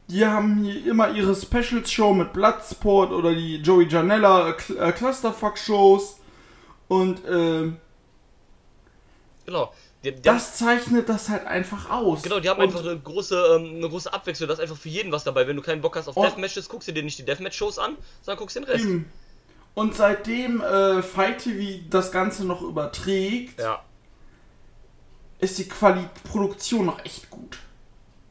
[0.08, 4.92] die haben hier immer ihre Specials-Show mit Bloodsport oder die Joey Janella äh, Cl- äh,
[4.92, 6.18] Clusterfuck-Shows.
[6.88, 7.76] Und, ähm,
[9.46, 9.72] Genau.
[10.02, 12.22] Die, die das zeichnet das halt einfach aus.
[12.22, 14.48] genau, die haben Und- einfach eine große, ähm, eine große Abwechslung.
[14.48, 15.46] Da ist einfach für jeden was dabei.
[15.46, 17.96] Wenn du keinen Bock hast auf Und- Deathmatches, guckst du dir nicht die Deathmatch-Shows an,
[18.22, 18.84] sondern guckst den Rest.
[18.84, 19.06] Eben.
[19.74, 23.82] Und seitdem äh, Fight TV das Ganze noch überträgt, Ja.
[25.40, 27.58] ist die Quali Produktion noch echt gut.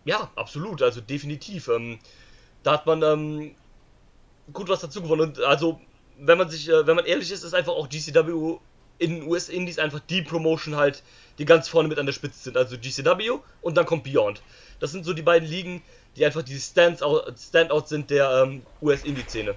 [0.05, 1.67] Ja, absolut, also definitiv.
[1.67, 1.99] Ähm,
[2.63, 3.55] da hat man ähm,
[4.53, 5.21] gut was dazu gewonnen.
[5.21, 5.79] Und also,
[6.17, 8.57] wenn man sich, äh, wenn man ehrlich ist, ist einfach auch GCW
[8.99, 11.03] in den US-Indies einfach die Promotion halt,
[11.39, 12.55] die ganz vorne mit an der Spitze sind.
[12.57, 14.41] Also GCW und dann kommt Beyond.
[14.79, 15.81] Das sind so die beiden Ligen,
[16.15, 19.55] die einfach die Standouts sind der ähm, US-Indie-Szene.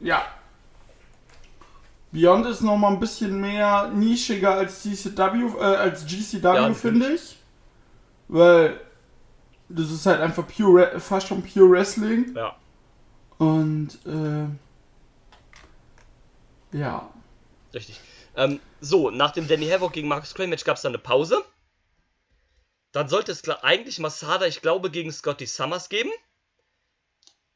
[0.00, 0.26] Ja.
[2.14, 7.14] Beyond ist noch mal ein bisschen mehr nischiger als GCW, äh, als GCW, Ja, finde
[7.14, 7.36] ich.
[8.28, 8.80] Weil
[9.68, 12.32] das ist halt einfach pure, Re- fast schon pure Wrestling.
[12.36, 12.54] Ja.
[13.38, 14.46] Und, äh,
[16.78, 17.10] ja.
[17.72, 17.98] Richtig.
[18.36, 21.42] Ähm, so, nach dem Danny Havoc gegen Marcus Crane Match gab es dann eine Pause.
[22.92, 26.10] Dann sollte es eigentlich Masada, ich glaube, gegen Scotty Summers geben.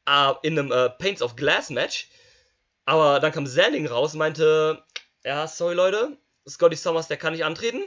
[0.05, 2.09] Äh, in einem äh, Paints of Glass Match.
[2.89, 4.83] Aber dann kam Zanding raus und meinte:
[5.23, 7.83] Ja, sorry Leute, Scotty Summers, der kann nicht antreten.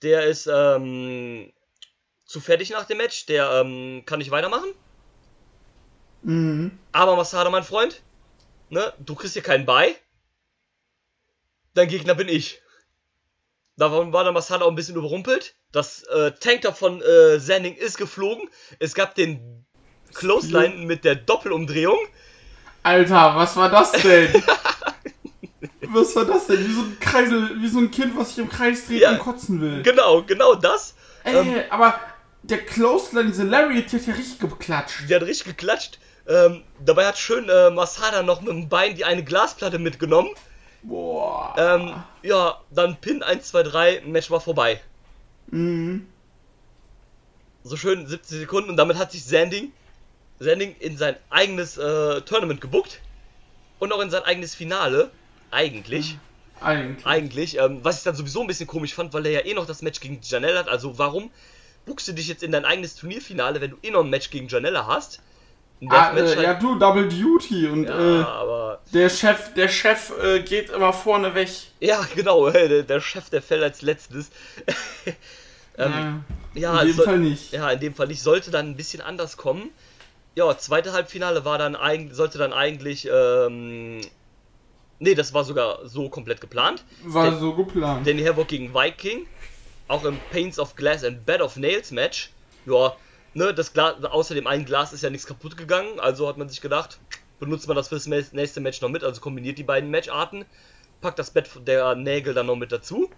[0.00, 1.52] Der ist ähm,
[2.24, 4.72] zu fertig nach dem Match, der ähm, kann nicht weitermachen.
[6.22, 6.78] Mhm.
[6.92, 8.02] Aber Masada, mein Freund,
[8.70, 9.94] ne, du kriegst hier keinen bei.
[11.74, 12.62] Dein Gegner bin ich.
[13.76, 15.54] Da war der Masada auch ein bisschen überrumpelt.
[15.70, 18.48] Das äh, Tanktop von äh, Zanding ist geflogen.
[18.78, 19.66] Es gab den
[20.14, 21.98] Clothesline mit der Doppelumdrehung.
[22.82, 24.42] Alter, was war das denn?
[25.88, 26.66] was war das denn?
[26.66, 29.12] Wie so ein Kreisel, wie so ein Kind, was sich im Kreis dreht Ja.
[29.12, 29.82] und kotzen will.
[29.82, 30.94] Genau, genau das.
[31.24, 31.94] Ey, Ähm, aber
[32.42, 35.08] der Clothesline, diese Lariat, die hat ja richtig geklatscht.
[35.10, 35.98] der hat richtig geklatscht.
[36.26, 40.30] Ähm, dabei hat schön äh, Masada noch mit dem Bein die eine Glasplatte mitgenommen.
[40.82, 41.54] Boah.
[41.58, 44.80] Ähm, ja, dann Pin 1, 2, 3, Match war vorbei.
[45.48, 46.06] Mhm.
[47.64, 49.72] so schön 17 Sekunden und damit hat sich Sanding,
[50.40, 53.00] Sanding in sein eigenes äh, Tournament gebuckt
[53.78, 55.10] und auch in sein eigenes Finale.
[55.52, 56.16] Eigentlich,
[56.60, 57.06] Eigentlich.
[57.06, 59.66] eigentlich, ähm, was ich dann sowieso ein bisschen komisch fand, weil er ja eh noch
[59.66, 60.68] das Match gegen Janelle hat.
[60.68, 61.30] Also warum
[61.86, 64.48] buchst du dich jetzt in dein eigenes Turnierfinale, wenn du eh noch ein Match gegen
[64.48, 65.20] Janelle hast?
[65.88, 70.12] Ah, äh, ja, halt- du, Double Duty und ja, äh, aber der Chef, der Chef
[70.22, 71.48] äh, geht immer vorne weg.
[71.80, 74.30] ja, genau, der, der Chef, der fällt als letztes.
[75.78, 76.24] ähm,
[76.54, 77.52] ja, in dem soll- Fall nicht.
[77.52, 78.22] Ja, in dem Fall nicht.
[78.22, 79.70] Sollte dann ein bisschen anders kommen.
[80.40, 84.00] Ja, zweite Halbfinale war dann eigentlich, sollte dann eigentlich, ähm,
[84.98, 86.82] nee, das war sogar so komplett geplant.
[87.04, 88.06] War der- so geplant.
[88.06, 89.26] Danny Havoc gegen Viking,
[89.86, 92.30] auch im Paints of Glass and Bed of Nails Match.
[92.64, 92.96] Ja,
[93.34, 96.48] ne, das Glas, außer dem einen Glas ist ja nichts kaputt gegangen, also hat man
[96.48, 96.98] sich gedacht,
[97.38, 100.46] benutzt man das fürs nächste Match noch mit, also kombiniert die beiden Matcharten,
[101.02, 103.10] packt das Bett der Nägel dann noch mit dazu.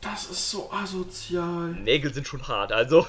[0.00, 1.68] Das ist so asozial.
[1.84, 3.06] Nägel sind schon hart, also.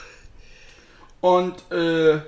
[1.22, 2.20] Und, äh,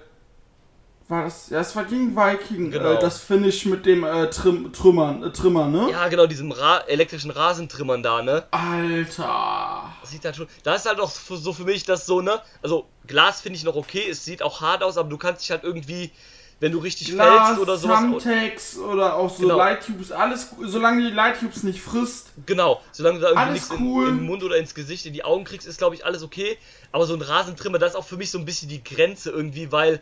[1.12, 2.94] war das, ja, es war gegen Viking, Genau.
[2.94, 5.90] äh, das Finish mit dem äh, Trim, Trümmern, äh, Trimmer, ne?
[5.92, 8.46] Ja, genau, diesem Ra elektrischen Rasentrimmern da, ne?
[8.52, 9.94] Alter.
[10.02, 10.48] Das sieht halt schon.
[10.64, 12.42] Da ist halt auch für- so für mich das so, ne?
[12.64, 15.52] Also, Glas finde ich noch okay, es sieht auch hart aus, aber du kannst dich
[15.52, 16.12] halt irgendwie,
[16.60, 18.00] wenn du richtig Glas, fällst oder sowas.
[18.00, 19.58] Thumbtacks oder auch so Genau.
[19.58, 22.32] Lighttubes, alles, solange die Lighttubes nicht frisst.
[22.46, 24.04] Genau, solange du da irgendwie nichts cool.
[24.06, 26.24] in, in den Mund oder ins Gesicht, in die Augen kriegst, ist glaube ich alles
[26.24, 26.58] okay.
[26.94, 29.72] Aber so ein Rasentrimmer, das ist auch für mich so ein bisschen die Grenze irgendwie,
[29.72, 30.00] weil,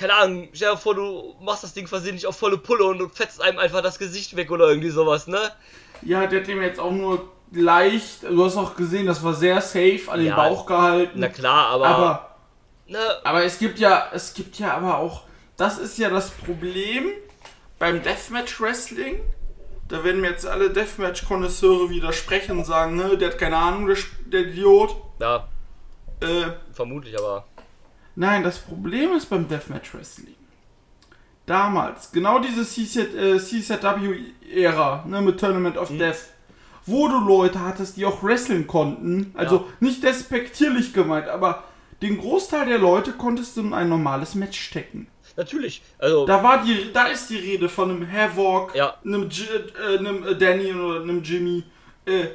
[0.00, 3.08] keine Ahnung, stell dir vor, du machst das Ding versehentlich auf volle Pulle und du
[3.08, 5.38] fetzt einem einfach das Gesicht weg oder irgendwie sowas, ne?
[6.02, 9.60] Ja, der hat dem jetzt auch nur leicht, du hast auch gesehen, das war sehr
[9.60, 11.18] safe an den Ja, Bauch gehalten.
[11.20, 11.86] Na klar, aber.
[11.86, 12.36] aber,
[12.86, 15.24] ne, aber es gibt ja, es gibt ja aber auch,
[15.58, 17.08] das ist ja das Problem
[17.78, 19.20] beim Deathmatch Wrestling.
[19.88, 23.96] Da werden mir jetzt alle Deathmatch-Konnoisseure widersprechen und sagen, ne, der hat keine Ahnung, der,
[24.26, 24.96] der Idiot.
[25.20, 25.48] Ja,
[26.20, 27.44] Äh, vermutlich, aber.
[28.20, 30.34] Nein, das Problem ist beim Deathmatch Wrestling.
[31.46, 36.28] Damals, genau diese CZ, äh, CZW-Ära, ne, mit Tournament of Death,
[36.86, 39.32] wo du Leute hattest, die auch wresteln konnten.
[39.34, 39.64] Also Ja.
[39.80, 41.64] nicht despektierlich gemeint, aber
[42.02, 45.08] den Großteil der Leute konntest du in ein normales Match stecken.
[45.36, 45.82] Natürlich.
[45.98, 48.94] Also, Da war die, da ist die Rede von einem Havoc, Ja.
[49.04, 51.64] einem, J, äh, einem äh, Danny oder einem Jimmy,
[52.04, 52.26] äh,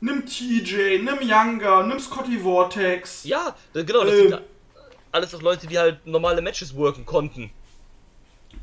[0.00, 3.24] einem TJ, einem Younger, einem Scotty Vortex.
[3.24, 4.38] ja, genau, das Ähm.
[5.16, 7.50] Alles auch Leute, die halt normale Matches worken konnten.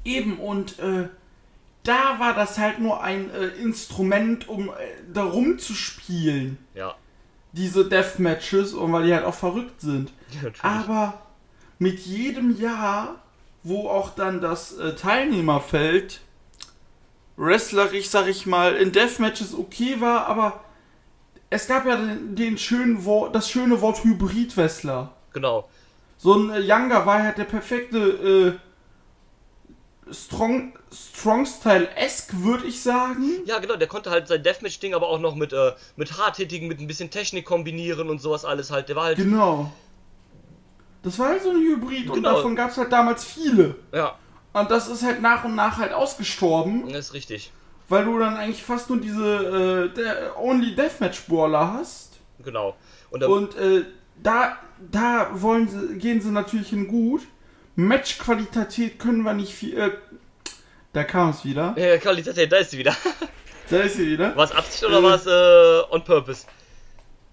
[0.06, 1.10] Eben, und äh,
[1.84, 4.72] da war das halt nur ein äh, Instrument, um äh,
[5.14, 6.58] da rumzuspielen.
[6.74, 6.96] Ja.
[7.52, 10.12] Diese Deathmatches, und weil die halt auch verrückt sind.
[10.36, 10.64] Natürlich.
[10.64, 11.22] Aber
[11.80, 13.22] mit jedem Jahr,
[13.64, 16.22] wo auch dann das äh, Teilnehmerfeld
[17.36, 20.64] wrestlerisch, sag ich mal, in Deathmatches okay war, aber
[21.50, 25.12] es gab ja den, den schönen Wort, das schöne Wort Hybrid-Wrestler.
[25.34, 25.68] Genau.
[26.24, 28.58] So ein äh, Younger war halt der perfekte
[30.08, 33.42] äh, Strong, Strong-Style-esque, würde ich sagen.
[33.46, 36.80] Ja, genau, der konnte halt sein Deathmatch-Ding aber auch noch mit, äh, mit Hardhittigen, mit
[36.80, 38.88] ein bisschen Technik kombinieren und sowas alles halt.
[38.88, 39.18] Der war halt.
[39.18, 39.72] Genau.
[41.04, 42.36] Das war halt so ein Hybrid und Genau.
[42.36, 43.76] davon gab es halt damals viele.
[43.92, 44.16] Ja,
[44.54, 46.88] Und das ist halt nach und nach halt ausgestorben.
[46.88, 47.52] das ist richtig.
[47.90, 52.14] Weil du dann eigentlich fast nur diese äh, Only Deathmatch Brawler hast.
[52.44, 52.78] Genau.
[53.10, 53.84] Und, dann, Und äh,
[54.22, 54.58] da,
[54.92, 57.22] da wollen sie, gehen sie natürlich hin gut.
[57.76, 59.78] Matchqualität können wir nicht viel.
[59.78, 59.92] Äh,
[60.94, 61.74] da kam es wieder.
[61.78, 62.96] äh, Qualität, da ist sie wieder.
[63.70, 64.36] Da ist sie wieder.
[64.36, 65.04] War es Absicht oder Äh.
[65.04, 66.46] war es äh, on purpose?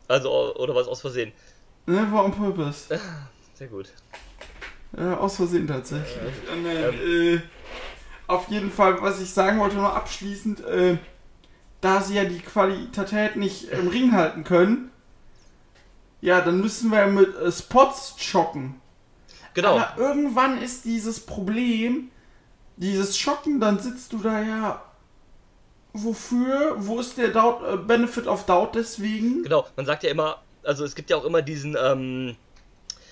[0.06, 1.32] Also, oder war es aus Versehen?
[1.86, 2.98] Ne, war on purpose.
[3.54, 3.88] Sehr gut.
[4.96, 6.32] Ja, aus Versehen tatsächlich.
[6.64, 7.40] Äh, äh,
[8.28, 10.98] auf jeden Fall, was ich sagen wollte, noch abschließend, äh,
[11.80, 14.92] da sie ja die Qualität nicht im Ring halten können,
[16.20, 18.80] ja, dann müssen wir mit äh, Spots schocken.
[19.54, 19.78] Genau.
[19.78, 22.10] Aber irgendwann ist dieses Problem,
[22.76, 24.82] dieses Schocken, dann sitzt du da ja.
[25.92, 26.76] Wofür?
[26.78, 29.42] Wo ist der Doubt, äh, Benefit of Doubt deswegen?
[29.42, 29.66] Genau.
[29.76, 32.36] Man sagt ja immer, also es gibt ja auch immer diesen, ähm,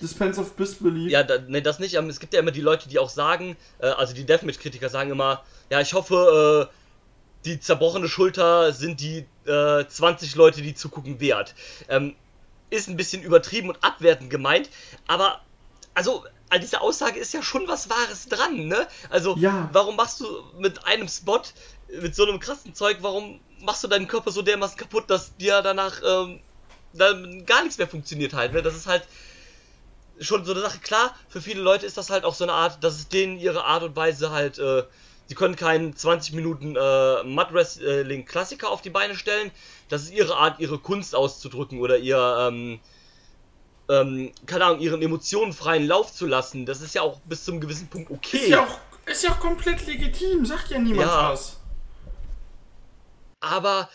[0.01, 1.11] Dispense of Disbelief.
[1.11, 3.57] ja, da, ne, das nicht, aber es gibt ja immer die Leute, die auch sagen,
[3.79, 6.75] äh, also die Deathmatch-Kritiker sagen immer, ja, ich hoffe, äh,
[7.45, 11.53] die zerbrochene Schulter sind die äh, 20 Leute, die zugucken wert.
[11.89, 12.15] Ähm,
[12.69, 14.69] ist ein bisschen übertrieben und abwertend gemeint,
[15.07, 15.41] aber
[15.93, 18.87] also an dieser Aussage ist ja schon was Wahres dran, ne?
[19.09, 19.69] Also Ja.
[19.71, 20.25] warum machst du
[20.57, 21.41] mit einem Spot,
[22.01, 25.61] mit so einem krassen Zeug, warum machst du deinen Körper so dermaßen kaputt, dass dir
[25.61, 26.41] danach ähm,
[26.93, 28.61] dann gar nichts mehr funktioniert halt, ne?
[28.61, 29.07] Das ist halt
[30.19, 30.79] schon so eine Sache.
[30.79, 33.63] Klar, für viele Leute ist das halt auch so eine Art, das ist denen ihre
[33.65, 34.83] Art und Weise halt, äh,
[35.29, 39.51] sie können keinen 20 Minuten äh, Mud Wrestling Klassiker auf die Beine stellen.
[39.87, 42.79] Das ist ihre Art, ihre Kunst auszudrücken oder ihr, ähm,
[43.89, 46.65] ähm, keine Ahnung, ihren Emotionen freien Lauf zu lassen.
[46.65, 48.37] Das ist ja auch bis zum gewissen Punkt okay.
[48.37, 51.31] Ist ja, auch, ist ja auch komplett legitim, sagt ja niemand Ja.
[51.31, 51.57] was.
[53.39, 53.87] aber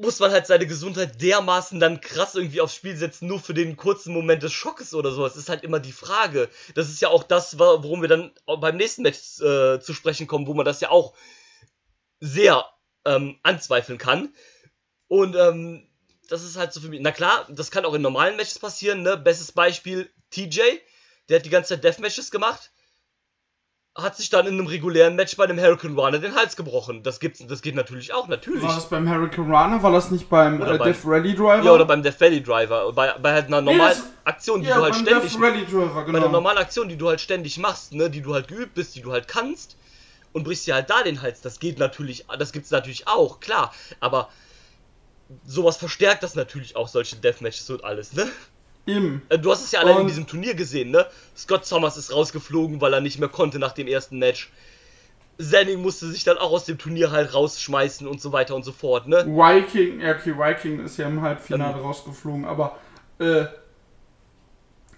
[0.00, 3.76] muss man halt seine Gesundheit dermaßen dann krass irgendwie aufs Spiel setzen, nur für den
[3.76, 5.22] kurzen Moment des Schockes oder so.
[5.22, 6.48] Das ist halt immer die Frage.
[6.74, 10.46] Das ist ja auch das, worum wir dann beim nächsten Match äh, zu sprechen kommen,
[10.46, 11.14] wo man das ja auch
[12.20, 12.64] sehr
[13.04, 14.34] ähm, anzweifeln kann.
[15.08, 15.88] Und ähm,
[16.28, 17.00] das ist halt so für mich.
[17.00, 19.16] Na klar, das kann auch in normalen Matches passieren, ne?
[19.16, 20.60] Bestes Beispiel TJ,
[21.28, 22.72] der hat die ganze Zeit Deathmatches gemacht
[23.94, 27.02] hat sich dann in einem regulären Match bei einem Hurricane Runner den Hals gebrochen.
[27.02, 28.62] Das gibt's, das geht natürlich auch, natürlich.
[28.62, 29.82] War das beim Hurricane Runner?
[29.82, 31.62] War das nicht beim äh, beim- Death Rally Driver?
[31.62, 32.90] Ja, oder beim Death Valley Driver.
[32.92, 35.32] Bei, bei halt einer normalen das- Aktion, die ja, du halt ständig.
[35.32, 36.28] Death Rally Driver, Bei einer genau.
[36.28, 39.12] normalen Aktion, die du halt ständig machst, ne, die du halt geübt bist, die du
[39.12, 39.76] halt kannst
[40.32, 41.42] und brichst dir halt da den Hals.
[41.42, 43.74] Das geht natürlich, das gibt's natürlich auch, klar.
[44.00, 44.30] Aber
[45.44, 48.26] sowas verstärkt das natürlich auch, solche Deathmatches und alles, ne?
[48.86, 49.22] Eben.
[49.28, 51.06] Äh, Du hast es ja allein in diesem Turnier gesehen, ne?
[51.36, 54.50] Scott Thomas ist rausgeflogen, weil er nicht mehr konnte nach dem ersten Match.
[55.38, 58.72] Zenning musste sich dann auch aus dem Turnier halt rausschmeißen und so weiter und so
[58.72, 59.24] fort, ne?
[59.26, 61.84] Viking, ja, okay, Viking ist ja im Halbfinale Ähm.
[61.84, 62.76] rausgeflogen, aber
[63.18, 63.46] äh,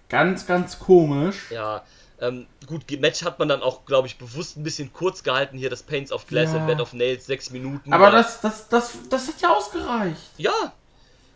[0.09, 1.51] ganz, ganz komisch.
[1.51, 1.85] Ja,
[2.21, 5.57] ähm, gut, Match hat man dann auch, glaube ich, bewusst ein bisschen kurz gehalten.
[5.59, 6.59] Hier das Paints of Glass Ja.
[6.61, 7.93] und Bed of Nails, sechs Minuten.
[7.93, 10.31] Aber war- das, das, das, das hat ja ausgereicht.
[10.37, 10.73] Ja,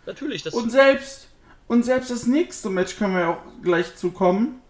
[0.06, 0.42] natürlich.
[0.42, 1.27] Das, Und selbst,
[1.68, 4.60] und selbst das nächste Match können wir ja auch gleich zukommen.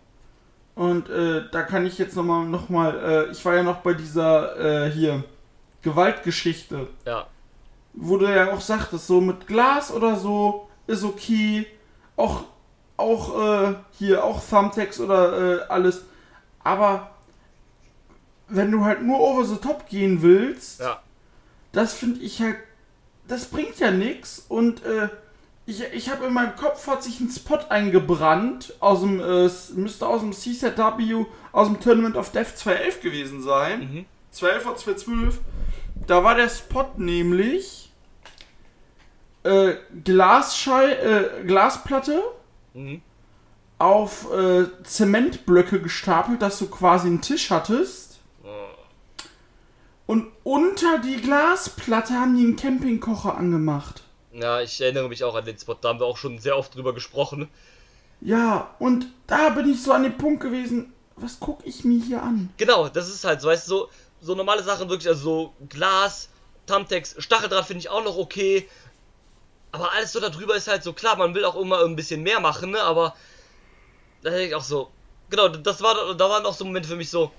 [0.74, 3.94] Und äh, da kann ich jetzt nochmal, noch mal, äh, ich war ja noch bei
[3.94, 5.24] dieser äh, hier
[5.82, 7.26] Gewaltgeschichte, ja,
[7.94, 11.66] wo du ja auch sagtest, so mit Glas oder so ist okay.
[12.16, 12.44] Auch,
[12.96, 16.02] auch äh, hier, auch Thumbtacks oder äh, alles.
[16.62, 17.10] Aber
[18.48, 21.00] wenn du halt nur over the top gehen willst, Ja.
[21.72, 22.56] das finde ich halt,
[23.26, 24.44] das bringt ja nichts.
[24.48, 25.08] Und äh,
[25.68, 30.06] ich, ich habe in meinem Kopf hat sich ein Spot eingebrannt aus dem, äh, müsste
[30.06, 33.80] aus dem CZW, aus dem Tournament of Death 2011 gewesen sein.
[33.80, 34.06] Mhm.
[34.30, 35.40] 2011 oder 2012.
[36.06, 37.92] Da war der Spot nämlich
[39.42, 42.22] äh, Glasschei, äh, Glasplatte
[42.72, 43.02] Mhm.
[43.78, 48.20] auf äh, Zementblöcke gestapelt, dass du quasi einen Tisch hattest.
[50.06, 54.04] Und unter die Glasplatte haben die einen Campingkocher angemacht.
[54.40, 56.74] Ja, ich erinnere mich auch an den Spot, da haben wir auch schon sehr oft
[56.74, 57.48] drüber gesprochen.
[58.20, 62.22] Ja, und da bin ich so an dem Punkt gewesen, was guck ich mir hier
[62.22, 62.50] an?
[62.56, 66.28] Genau, das ist halt so, weißt du, so, so normale Sachen wirklich, also so Glas,
[66.66, 68.68] Tamtex, Stacheldraht finde ich auch noch okay.
[69.72, 72.40] Aber alles so darüber ist halt so klar, man will auch immer ein bisschen mehr
[72.40, 72.80] machen, ne?
[72.82, 73.14] Aber
[74.22, 74.90] da denke ich auch so,
[75.30, 77.30] genau, das war, da waren auch so Momente für mich so,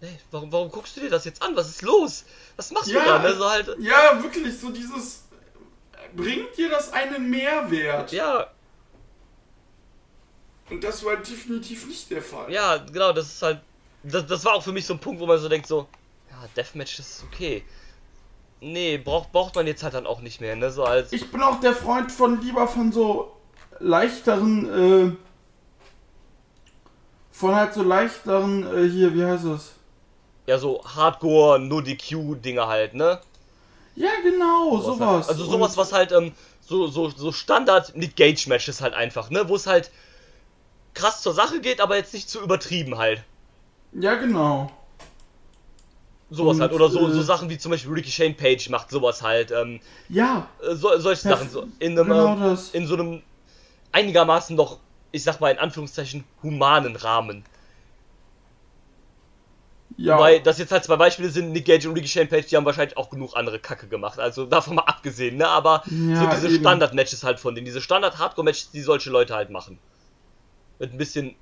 [0.00, 1.56] hey, warum, warum guckst du dir das jetzt an?
[1.56, 2.24] Was ist los?
[2.56, 3.18] Was machst du da?
[3.18, 3.34] Ne?
[3.34, 5.23] So halt, ja, wirklich, so dieses,
[6.16, 8.12] bringt dir das einen Mehrwert?
[8.12, 8.46] ja,
[10.70, 12.50] Und das war definitiv nicht der Fall.
[12.52, 13.60] ja, genau, das ist halt,
[14.02, 15.86] das, das war auch für mich so ein Punkt, wo man so denkt so,
[16.30, 17.62] ja, Deathmatch, das ist okay.
[18.60, 20.70] Nee, braucht, braucht man jetzt halt dann auch nicht mehr, ne?
[20.70, 21.12] So als.
[21.12, 23.36] Ich bin auch der Freund von lieber von so
[23.78, 25.16] leichteren, äh,
[27.30, 29.72] von halt so leichteren, äh, hier, wie heißt es?
[30.46, 33.20] Ja, so Hardcore, no DQ-Dinger halt, ne?
[33.96, 35.00] Ja, genau, sowas.
[35.00, 39.48] Halt, also sowas, was halt, ähm, so, so, so Standard Nick Gage-Matches halt einfach, ne?
[39.48, 39.90] Wo es halt
[40.94, 43.22] krass zur Sache geht, aber jetzt nicht zu übertrieben halt.
[43.92, 44.70] Ja, genau.
[46.30, 46.72] Sowas Und, halt.
[46.72, 49.50] Oder so, äh, so Sachen wie zum Beispiel Ricky Shane Page macht sowas halt.
[49.52, 51.50] Ähm, Ja, äh, so, solche Sachen.
[51.50, 52.70] So in einem, genau ähm, das.
[52.70, 53.22] in so einem
[53.92, 54.78] einigermaßen noch,
[55.12, 57.44] ich sag mal in Anführungszeichen, humanen Rahmen.
[59.96, 60.16] Ja.
[60.16, 62.64] Wobei das jetzt halt zwei Beispiele sind, Nick Gage und Ricky Shane Page, die haben
[62.64, 64.18] wahrscheinlich auch genug andere Kacke gemacht.
[64.18, 65.48] Also davon mal abgesehen, ne?
[65.48, 66.60] Aber Ja, so diese eben.
[66.60, 69.78] Standard-Matches halt von denen, diese Standard-Hardcore-Matches, die solche Leute halt machen.
[70.78, 71.34] Mit ein bisschen.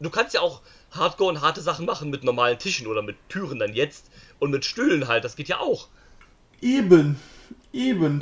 [0.00, 0.60] Du kannst ja auch
[0.92, 4.64] Hardcore und harte Sachen machen mit normalen Tischen oder mit Türen dann jetzt und mit
[4.64, 5.88] Stühlen halt, das geht ja auch.
[6.60, 7.18] Eben.
[7.72, 8.20] Eben.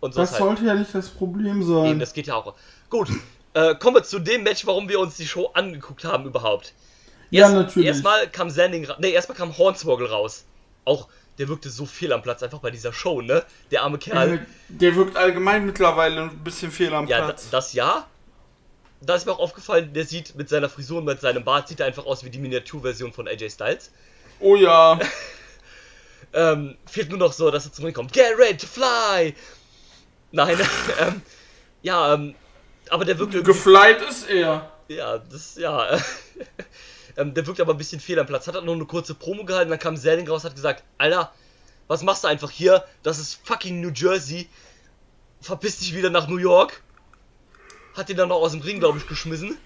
[0.00, 0.38] Und Das halt.
[0.42, 1.98] sollte ja nicht das Problem Eben, sein.
[1.98, 2.54] das geht ja auch.
[2.90, 3.08] Gut,
[3.54, 6.72] äh, kommen wir zu dem Match, warum wir uns die Show angeguckt haben überhaupt.
[7.32, 7.88] Ja, natürlich.
[7.88, 10.44] Erstmal kam Sanding, nee, erstmal kam Hornswoggle raus.
[10.84, 13.42] Auch, der wirkte so viel am Platz einfach bei dieser Show, ne?
[13.70, 14.34] Der arme Kerl.
[14.34, 17.48] Äh, der wirkt allgemein mittlerweile ein bisschen fehl am ja, Platz.
[17.50, 18.06] das ja.
[19.00, 21.80] Da ist mir auch aufgefallen, der sieht mit seiner Frisur und mit seinem Bart, sieht
[21.80, 23.90] er einfach aus wie die Miniaturversion von AJ Styles.
[24.38, 24.98] oh ja.
[26.34, 28.14] Ähm, fehlt nur noch so, dass er zum Ring kommt.
[28.14, 29.34] Get ready to fly!
[30.30, 30.58] Nein,
[30.98, 31.20] ähm,
[31.82, 32.34] ja, ähm,
[32.88, 34.72] aber der wirkt irgendwie Geflight ist er.
[34.88, 35.98] Ja, das, ja.
[37.16, 38.46] ähm, der wirkt aber ein bisschen fehl am Platz.
[38.46, 41.32] Hat dann nur eine kurze Promo gehalten, dann kam Selling raus, hat gesagt, Alter,
[41.88, 42.84] was machst du einfach hier?
[43.02, 44.48] Das ist fucking New Jersey.
[45.40, 46.82] Verpiss dich wieder nach New York.
[47.96, 49.58] Hat ihn dann noch aus dem Ring, glaube ich, geschmissen.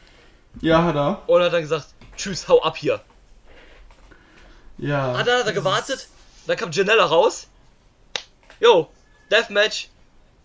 [0.60, 1.22] Ja, hat er.
[1.28, 3.00] Und hat dann gesagt, tschüss, hau ab hier.
[4.78, 5.16] Ja.
[5.16, 6.08] Hat er, hat er gewartet,
[6.46, 7.48] dann kam Janella raus.
[8.60, 8.90] Jo,
[9.30, 9.88] Deathmatch.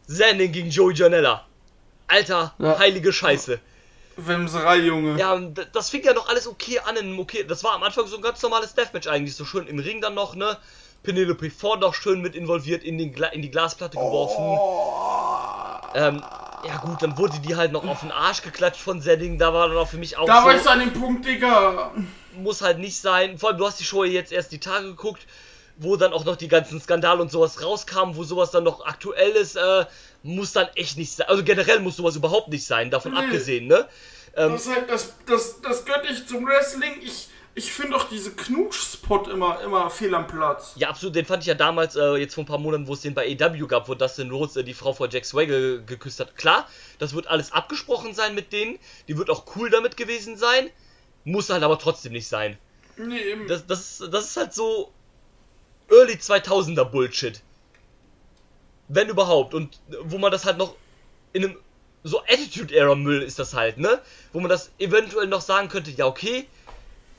[0.07, 1.45] Sanding gegen Joey Janella.
[2.07, 2.77] Alter, Ja.
[2.77, 3.59] heilige Scheiße.
[4.27, 5.17] Wemserei, Junge.
[5.17, 5.39] Ja,
[5.73, 7.43] das fing ja noch alles okay an in einem okay.
[7.43, 10.13] Das war am Anfang so ein ganz normales Deathmatch eigentlich, so schön im Ring dann
[10.13, 10.57] noch, ne?
[11.03, 14.59] Penelope Ford noch schön mit involviert, in, den Gla in die Glasplatte geworfen.
[15.95, 16.23] Ähm,
[16.67, 19.67] ja gut, dann wurde die halt noch auf den Arsch geklatscht von Sedding, da war
[19.69, 21.91] dann auch für mich auch Da so, war ich an dem Punkt, Digga.
[22.35, 23.37] muss halt nicht sein.
[23.37, 25.25] Vor allem, du hast die Show jetzt erst die Tage geguckt,
[25.77, 29.31] wo dann auch noch die ganzen Skandale und sowas rauskamen, wo sowas dann noch aktuell
[29.31, 29.85] ist, äh,
[30.23, 31.27] muss dann echt nicht sein.
[31.27, 33.19] Also generell muss sowas überhaupt nicht sein, davon Nee.
[33.19, 33.87] abgesehen, ne?
[34.35, 36.93] Ähm, Das ist halt das, das, das gehört nicht zum Wrestling.
[37.01, 40.71] Ich, ich finde auch diese Knutsch-Spot immer, immer fehl am Platz.
[40.75, 41.15] Ja, absolut.
[41.15, 43.25] Den fand ich ja damals, äh, jetzt vor ein paar Monaten, wo es den bei
[43.37, 46.37] AW gab, wo Dustin Rhodes äh, die Frau vor Jack Swagger geküsst hat.
[46.37, 48.79] Klar, das wird alles abgesprochen sein mit denen.
[49.09, 50.69] Die wird auch cool damit gewesen sein.
[51.25, 52.57] Muss halt aber trotzdem nicht sein.
[52.97, 53.47] Nee, eben.
[53.47, 54.93] Das, das, ist- das ist halt so
[55.89, 57.41] Early 2000er Bullshit.
[58.93, 59.53] Wenn überhaupt.
[59.53, 60.75] Und äh, wo man das halt noch
[61.33, 61.57] in einem
[62.03, 63.99] so Attitude-Era-Müll ist das halt, ne?
[64.33, 66.47] Wo man das eventuell noch sagen könnte, ja, okay,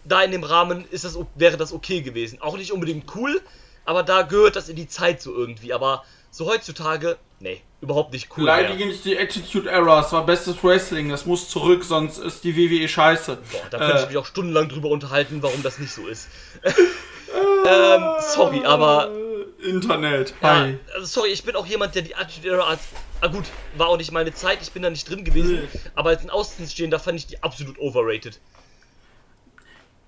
[0.04, 2.40] da in dem Rahmen ist das, wäre das okay gewesen.
[2.42, 3.40] Auch nicht unbedingt cool,
[3.84, 5.72] aber da gehört das in die Zeit so irgendwie.
[5.72, 6.02] Aber
[6.32, 8.44] so heutzutage, nee, überhaupt nicht cool.
[8.44, 8.86] Beleidige mehr.
[8.88, 10.00] nicht die Attitude Era.
[10.00, 11.08] Es war bestes Wrestling.
[11.10, 13.36] Das muss zurück, sonst ist die WWE scheiße.
[13.36, 16.28] Boah, da könnte ich Äh, mich auch stundenlang drüber unterhalten, warum das nicht so ist.
[16.64, 19.10] ähm, sorry, aber
[19.62, 20.34] Internet.
[20.42, 20.78] Ja, Hi.
[20.94, 22.80] also sorry, ich bin auch jemand, der die Attitude Era als.
[23.20, 23.44] Ah gut,
[23.76, 25.68] war auch nicht meine Zeit, ich bin da nicht drin gewesen.
[25.94, 28.40] Aber als ein Außenstehender fand ich die absolut overrated.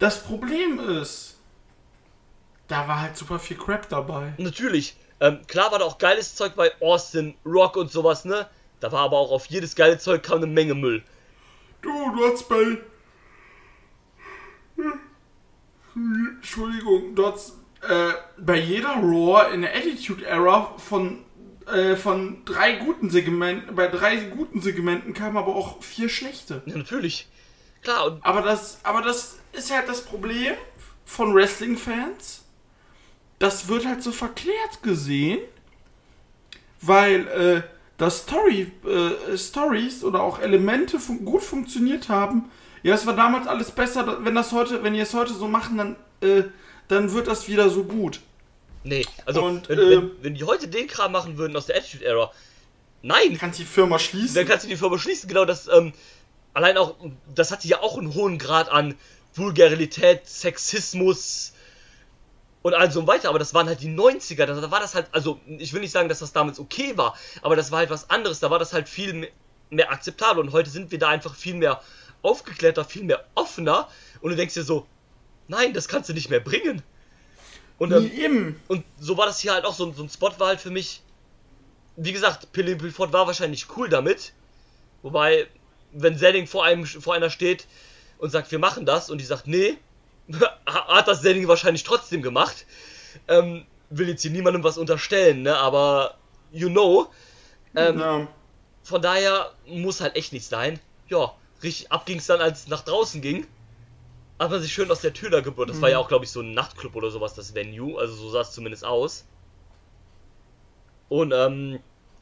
[0.01, 1.39] Das Problem ist,
[2.67, 4.35] da war halt super viel Crap dabei.
[4.39, 4.97] Natürlich.
[5.21, 8.49] Ähm, klar war da auch geiles Zeug bei Austin, Rock und sowas, ne?
[8.81, 11.03] Da war aber auch auf jedes geile Zeug kam eine Menge Müll.
[11.81, 12.79] Du, du hast bei.
[15.95, 17.55] Entschuldigung, du hast
[17.89, 21.18] äh, bei jeder Raw in der Attitude Era von,
[21.66, 26.62] äh, von drei guten Segmenten, bei drei guten Segmenten kamen aber auch vier schlechte.
[26.66, 27.28] Ja, natürlich.
[27.82, 30.55] Klar, und Aber das, aber das ist halt das Problem
[31.05, 32.43] von Wrestling-Fans.
[33.39, 35.41] Das wird halt so verklärt gesehen,
[36.80, 37.62] weil äh,
[37.99, 42.51] das Story, äh, Stories oder auch Elemente fun gut funktioniert haben.
[42.82, 44.24] Ja, es war damals alles besser.
[44.24, 46.45] Wenn das heute, wenn die es heute so machen, dann, äh,
[46.89, 48.20] dann wird das wieder so gut.
[48.82, 51.76] nee, also Und, wenn, äh, wenn, wenn die heute den Kram machen würden aus der
[51.76, 52.32] Attitude Era,
[53.03, 54.35] nein, Kannst die Firma schließen?
[54.35, 55.28] dann kannst du die Firma schließen.
[55.28, 55.93] Genau, das, ähm,
[56.53, 56.97] allein auch,
[57.35, 58.95] das hatte ja auch einen hohen Grad an
[59.35, 61.53] Vulgarität, Sexismus
[62.62, 65.39] und all so weiter, aber das waren halt die 90er, da war das halt, also
[65.47, 68.41] ich will nicht sagen, dass das damals okay war, aber das war halt was anderes,
[68.41, 69.30] da war das halt viel mehr,
[69.70, 71.82] mehr akzeptabel und heute sind wir da einfach viel mehr
[72.22, 73.89] aufgeklärter, viel mehr offener
[74.22, 74.87] und du denkst dir so,
[75.49, 76.82] nein, das kannst du nicht mehr bringen.
[77.78, 78.11] Und, ähm,
[78.68, 80.70] und so war das hier halt auch, so, ein- so ein Spot war halt für
[80.70, 81.03] mich,
[81.97, 84.32] wie gesagt, Pilly Pilford war wahrscheinlich cool damit,
[85.03, 85.47] wobei,
[85.92, 87.66] wenn Zenning vor einem, vor einer steht
[88.18, 89.76] und sagt, wir machen das, und die sagt, nee,
[90.66, 92.64] hat das Zenning wahrscheinlich trotzdem gemacht.
[93.28, 96.16] Ähm, will jetzt hier niemandem was unterstellen, ne, aber
[96.53, 97.12] you know.
[97.76, 98.28] Ähm, ja.
[98.82, 100.80] Von daher muss halt echt nicht sein.
[101.09, 101.32] Ja,
[101.62, 103.47] richtig ab ging's dann, als es nach draußen ging.
[104.39, 105.70] Hat man sich schön aus der Tür da geburt.
[105.70, 107.99] Das war ja auch, glaube ich, so ein Nachtclub oder sowas, das Venue.
[107.99, 109.24] Also so sah es zumindest aus.
[111.09, 111.78] Und ähm,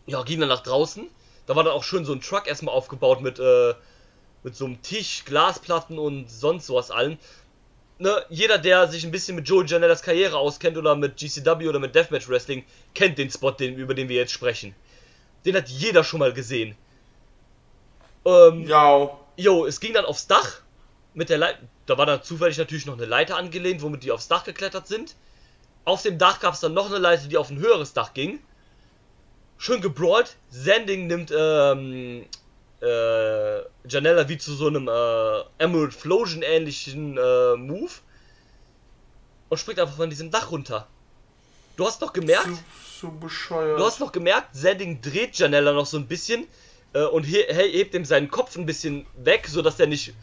[0.06, 1.08] ja, ging dann nach draußen.
[1.46, 3.74] Da war dann auch schön so ein Truck erstmal aufgebaut mit, äh,
[4.42, 7.18] mit so einem Tisch, Glasplatten und sonst sowas allem.
[7.98, 11.78] Ne, jeder, der sich ein bisschen mit Joe Janellas Karriere auskennt oder mit GCW oder
[11.78, 14.74] mit Deathmatch Wrestling, kennt den Spot, den, über den wir jetzt sprechen.
[15.44, 16.76] Den hat jeder schon mal gesehen.
[18.24, 19.18] Ähm, Ja.
[19.36, 20.61] Jo, es ging dann aufs Dach
[21.14, 21.58] mit der Leiter.
[21.86, 25.14] Da war dann zufällig natürlich noch eine Leiter angelehnt, womit die aufs Dach geklettert sind.
[25.84, 28.38] Auf dem Dach gab es dann noch eine Leiter, die auf ein höheres Dach ging.
[29.58, 30.36] Schön gebrawlt.
[30.50, 32.24] Sanding nimmt ähm,
[32.80, 37.92] äh, Janella wie zu so einem äh, Emerald Flosion ähnlichen äh, Move
[39.48, 40.86] und springt einfach von diesem Dach runter.
[41.76, 42.48] Du hast noch gemerkt,
[43.00, 43.78] So, so bescheuert.
[43.78, 46.46] Du hast noch gemerkt, Zeding dreht Janella noch so ein bisschen
[46.92, 50.14] äh, und he he hebt ihm seinen Kopf ein bisschen weg, sodass er nicht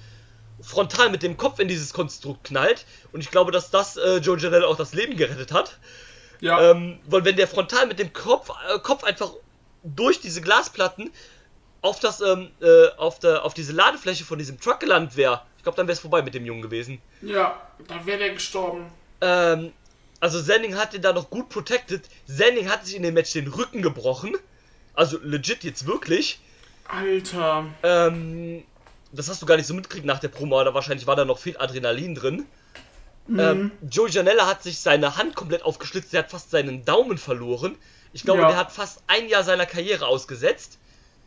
[0.62, 2.86] frontal mit dem Kopf in dieses Konstrukt knallt.
[3.12, 5.78] Und ich glaube, dass das äh, Joe Janella auch das Leben gerettet hat.
[6.39, 6.72] ja.
[6.72, 9.34] Ähm, weil wenn der frontal mit dem Kopf, äh, Kopf einfach
[9.84, 11.12] durch diese Glasplatten
[11.82, 15.64] auf das, ähm, äh, auf, der, auf diese Ladefläche von diesem Truck gelandet wäre, ich
[15.64, 17.01] glaube, dann wäre es vorbei mit dem Jungen gewesen.
[17.22, 18.86] ja, da wäre der gestorben.
[19.22, 19.74] Ähm,
[20.20, 22.03] also Zending hat den da noch gut protected.
[22.28, 24.36] Zending hat sich in dem Match den Rücken gebrochen.
[24.93, 26.39] Also legit jetzt wirklich.
[26.88, 27.68] Alter.
[27.84, 28.64] Ähm,
[29.12, 31.39] das hast du gar nicht so mitgekriegt nach der Promo, oder wahrscheinlich war da noch
[31.39, 32.45] viel Adrenalin drin.
[33.30, 37.76] Ähm, Joe Janella hat sich seine Hand komplett aufgeschlitzt, der hat fast seinen Daumen verloren.
[38.12, 38.47] Ich glaube, Ja.
[38.47, 40.80] der hat fast ein Jahr seiner Karriere ausgesetzt.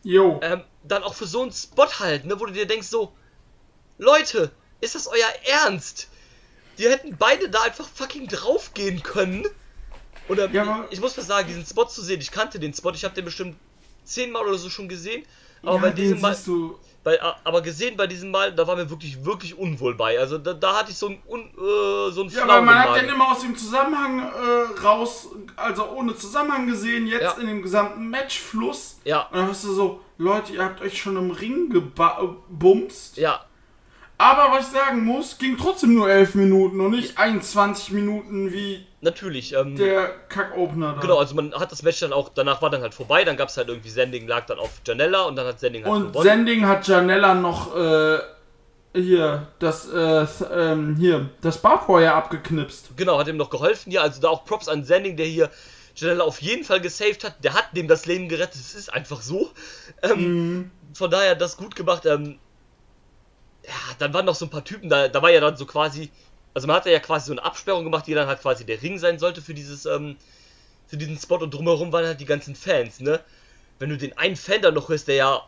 [0.03, 0.37] Jo.
[0.43, 3.13] Ähm, dann auch für so einen Spot halt, ne, wo du dir denkst so,
[3.97, 6.09] Leute, ist das euer Ernst?
[6.77, 9.45] Die hätten beide da einfach fucking draufgehen können.
[10.27, 12.91] Oder Ja, aber- ich muss was sagen, diesen Spot zu sehen, ich kannte den Spot,
[12.91, 13.55] ich habe den bestimmt
[14.03, 15.23] zehnmal oder so schon gesehen.
[15.61, 16.77] Aber ja, bei diesem Mal, du.
[17.03, 20.17] Bei, aber gesehen bei diesem Mal, da war mir wirklich, wirklich unwohl bei.
[20.19, 22.95] Also da, da hatte ich so ein, un, äh, so ein Ja, weil man hat
[23.01, 25.27] den immer aus dem Zusammenhang äh, raus,
[25.57, 27.41] also ohne Zusammenhang gesehen, jetzt Ja.
[27.41, 28.99] in dem gesamten Matchfluss.
[29.03, 33.17] Ja, Und dann hast du so, Leute, ihr habt euch schon im Ring gebumst.
[33.17, 33.43] ja,
[34.17, 38.85] Aber was ich sagen muss, ging trotzdem nur 11 Minuten und nicht 21 Minuten wie
[39.01, 39.53] natürlich.
[39.53, 41.01] Ähm, der Kack-Opener da.
[41.01, 43.49] Genau, also man hat das Match dann auch, danach war dann halt vorbei, dann gab
[43.49, 46.23] es halt irgendwie Sending lag dann auf Janella und dann hat Sending halt Und gewonnen.
[46.23, 48.19] Sending hat Janella noch äh,
[48.95, 52.95] hier das äh, ähm, hier das Barbwire abgeknipst.
[52.95, 54.03] Genau, hat ihm noch geholfen hier.
[54.03, 55.49] Also da auch Props an Sending, der hier
[55.95, 57.43] Janella auf jeden Fall gesaved hat.
[57.43, 58.55] Der hat dem das Leben gerettet.
[58.55, 59.51] Es ist einfach so.
[60.01, 62.05] Ähm, Von daher das gut gemacht.
[62.05, 62.37] Ähm,
[63.65, 66.11] ja, dann waren noch so ein paar Typen, da, da war ja dann so quasi,
[66.53, 68.99] also man hatte ja quasi so eine Absperrung gemacht, die dann halt quasi der Ring
[68.99, 70.17] sein sollte für dieses, ähm,
[70.87, 73.19] für diesen Spot und drumherum waren halt die ganzen Fans, ne?
[73.79, 75.41] Wenn du den einen Fan da noch hörst, der ja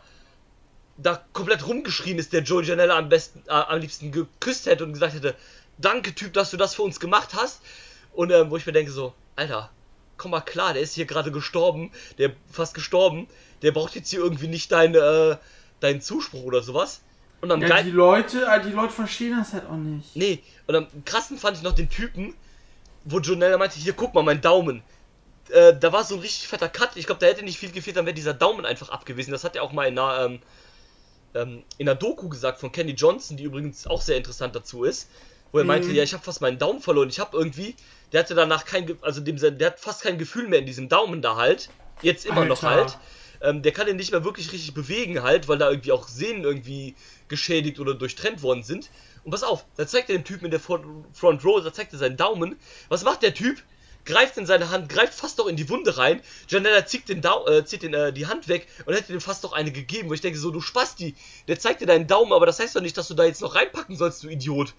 [0.98, 4.94] da komplett rumgeschrien ist, der Joe Janella am besten, äh, am liebsten geküsst hätte und
[4.94, 5.34] gesagt hätte,
[5.78, 7.60] danke Typ, dass du das für uns gemacht hast.
[8.12, 9.70] Und ähm, wo ich mir denke so, Alter,
[10.16, 13.28] komm mal klar, der ist hier gerade gestorben, der fast gestorben,
[13.62, 15.36] der braucht jetzt hier irgendwie nicht deine, äh,
[15.80, 17.02] deinen Zuspruch oder sowas.
[17.40, 20.16] Und am Ja, die Leute, äh, die Leute verstehen das halt auch nicht.
[20.16, 22.34] Nee, und am krassen fand ich noch den Typen,
[23.04, 24.82] wo Jonella meinte, hier guck mal, mein Daumen.
[25.50, 26.90] Äh, da war so ein richtig fetter Cut.
[26.96, 29.30] Ich glaube, da hätte nicht viel gefehlt, dann wäre dieser Daumen einfach abgewesen.
[29.32, 30.40] Das hat er auch mal in einer, ähm,
[31.34, 35.08] ähm, in einer Doku gesagt von Kenny Johnson, die übrigens auch sehr interessant dazu ist.
[35.52, 35.94] Wo er meinte, Mhm.
[35.94, 37.08] ja, ich habe fast meinen Daumen verloren.
[37.08, 37.76] Ich habe irgendwie,
[38.12, 41.22] der hatte danach kein, also dem, der hat fast kein Gefühl mehr in diesem Daumen
[41.22, 41.68] da halt.
[42.02, 42.92] Jetzt immer noch Alter.
[42.92, 42.98] halt.
[43.40, 46.44] Ähm, der kann den nicht mehr wirklich richtig bewegen halt, weil da irgendwie auch Sehnen
[46.44, 46.94] irgendwie
[47.28, 48.90] geschädigt oder durchtrennt worden sind.
[49.24, 51.98] Und pass auf, da zeigt er dem Typen in der Front, Row, da zeigt er
[51.98, 52.56] seinen Daumen.
[52.88, 53.62] Was macht der Typ?
[54.04, 56.20] Greift in seine Hand, greift fast doch in die Wunde rein.
[56.48, 59.42] Janella zieht, den Dau äh, zieht den, äh, die Hand weg und hätte dem fast
[59.42, 60.08] doch eine gegeben.
[60.08, 61.16] Wo ich denke, so, du Spasti,
[61.48, 63.56] der zeigt dir deinen Daumen, aber das heißt doch nicht, dass du da jetzt noch
[63.56, 64.74] reinpacken sollst, du Idiot.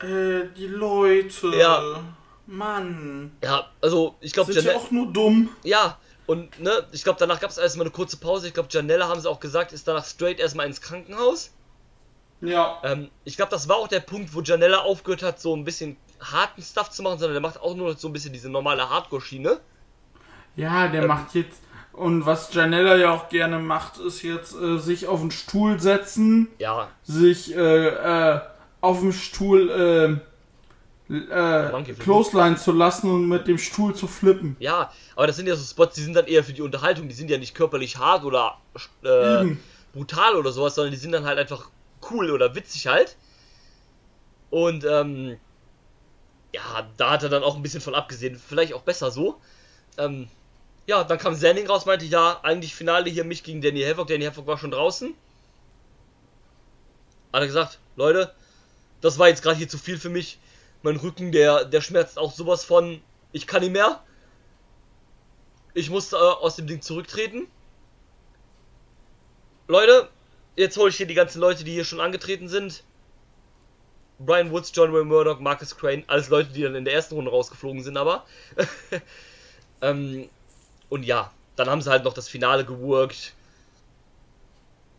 [0.00, 1.48] Äh, die Leute.
[1.56, 2.04] Ja.
[2.46, 3.32] Mann.
[3.42, 4.86] Ja, also, ich glaube, Sind ja Janella.
[4.86, 5.50] auch nur dumm.
[5.62, 5.98] Ja,
[6.30, 8.46] und ne, ich glaube, danach gab es erstmal eine kurze Pause.
[8.46, 11.50] Ich glaube, Janella haben sie auch gesagt, ist danach straight erstmal ins Krankenhaus.
[12.40, 12.78] Ja.
[12.84, 15.96] Ähm, ich glaube, das war auch der Punkt, wo Janella aufgehört hat, so ein bisschen
[16.20, 19.58] harten Stuff zu machen, sondern der macht auch nur so ein bisschen diese normale Hardcore-Schiene.
[20.54, 21.08] Ja, der Ähm.
[21.08, 21.60] macht jetzt.
[21.92, 26.46] Und was Janella ja auch gerne macht, ist jetzt äh, sich auf den Stuhl setzen,
[26.60, 28.40] Ja, sich äh, äh,
[28.80, 30.22] auf dem Stuhl
[31.10, 31.92] äh.
[31.94, 34.56] Clothesline zu lassen und mit dem Stuhl zu flippen.
[34.60, 37.14] ja, aber das sind ja so Spots, die sind dann eher für die Unterhaltung, die
[37.14, 38.58] sind ja nicht körperlich hart oder
[39.02, 39.56] äh,
[39.92, 41.70] brutal oder sowas, sondern die sind dann halt einfach
[42.10, 43.16] cool oder witzig halt.
[44.50, 45.36] Und ähm,
[46.52, 48.36] ja, da hat er dann auch ein bisschen von abgesehen.
[48.36, 49.40] Vielleicht auch besser so.
[49.98, 50.28] Ähm,
[50.86, 54.08] ja, dann kam Zanning raus, meinte, ja, eigentlich Finale hier mich gegen Danny Havoc.
[54.08, 55.14] Danny Havoc war schon draußen.
[57.32, 58.34] Hat er gesagt, Leute,
[59.00, 60.38] das war jetzt gerade hier zu viel für mich.
[60.82, 63.02] Mein Rücken, der, der schmerzt auch sowas von,
[63.32, 64.02] ich kann nicht mehr.
[65.74, 67.46] Ich musste äh, aus dem Ding zurücktreten.
[69.68, 70.08] Leute,
[70.56, 72.82] jetzt hole ich hier die ganzen Leute, die hier schon angetreten sind.
[74.18, 77.30] Brian Woods, John Wayne Murdoch, Marcus Crane, alles Leute, die dann in der ersten Runde
[77.30, 78.26] rausgeflogen sind, aber.
[79.80, 80.28] ähm,
[80.88, 83.32] und ja, dann haben sie halt noch das Finale geworkt.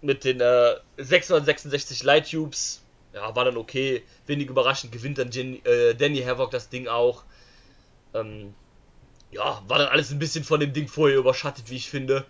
[0.01, 2.80] Mit den äh, 666 Light Tubes.
[3.13, 4.03] Ja, war dann okay.
[4.25, 7.23] Wenig überraschend gewinnt dann Jenny, äh, Danny Havoc das Ding auch.
[8.13, 8.53] Ähm,
[9.31, 12.25] ja, war dann alles ein bisschen von dem Ding vorher überschattet, wie ich finde.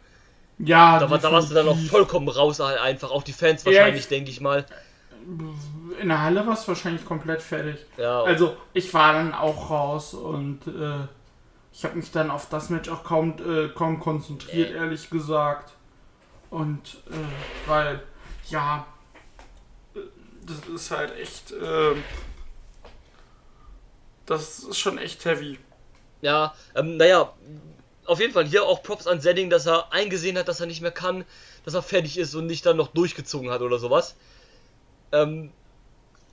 [0.59, 3.11] Ja, Da, war, da warst du dann auch vollkommen raus, halt einfach.
[3.11, 4.65] Auch die Fans Ja, wahrscheinlich, ich- denke ich mal.
[5.99, 7.77] In der Halle war es wahrscheinlich komplett fertig.
[7.97, 11.07] Ja, Also, ich war dann auch raus und äh,
[11.73, 15.73] ich habe mich dann auf das Match auch kaum, äh, kaum konzentriert, ehrlich gesagt.
[16.49, 18.01] Und, äh, weil,
[18.49, 18.85] ja,
[20.51, 21.95] das ist halt echt, äh,
[24.25, 25.59] das ist schon echt heavy.
[26.21, 27.33] ja ähm, naja,
[28.05, 30.81] auf jeden Fall hier auch Props an Zeding, dass er eingesehen hat, dass er nicht
[30.81, 31.25] mehr kann,
[31.65, 34.15] dass er fertig ist und nicht dann noch durchgezogen hat oder sowas.
[35.11, 35.51] Ähm,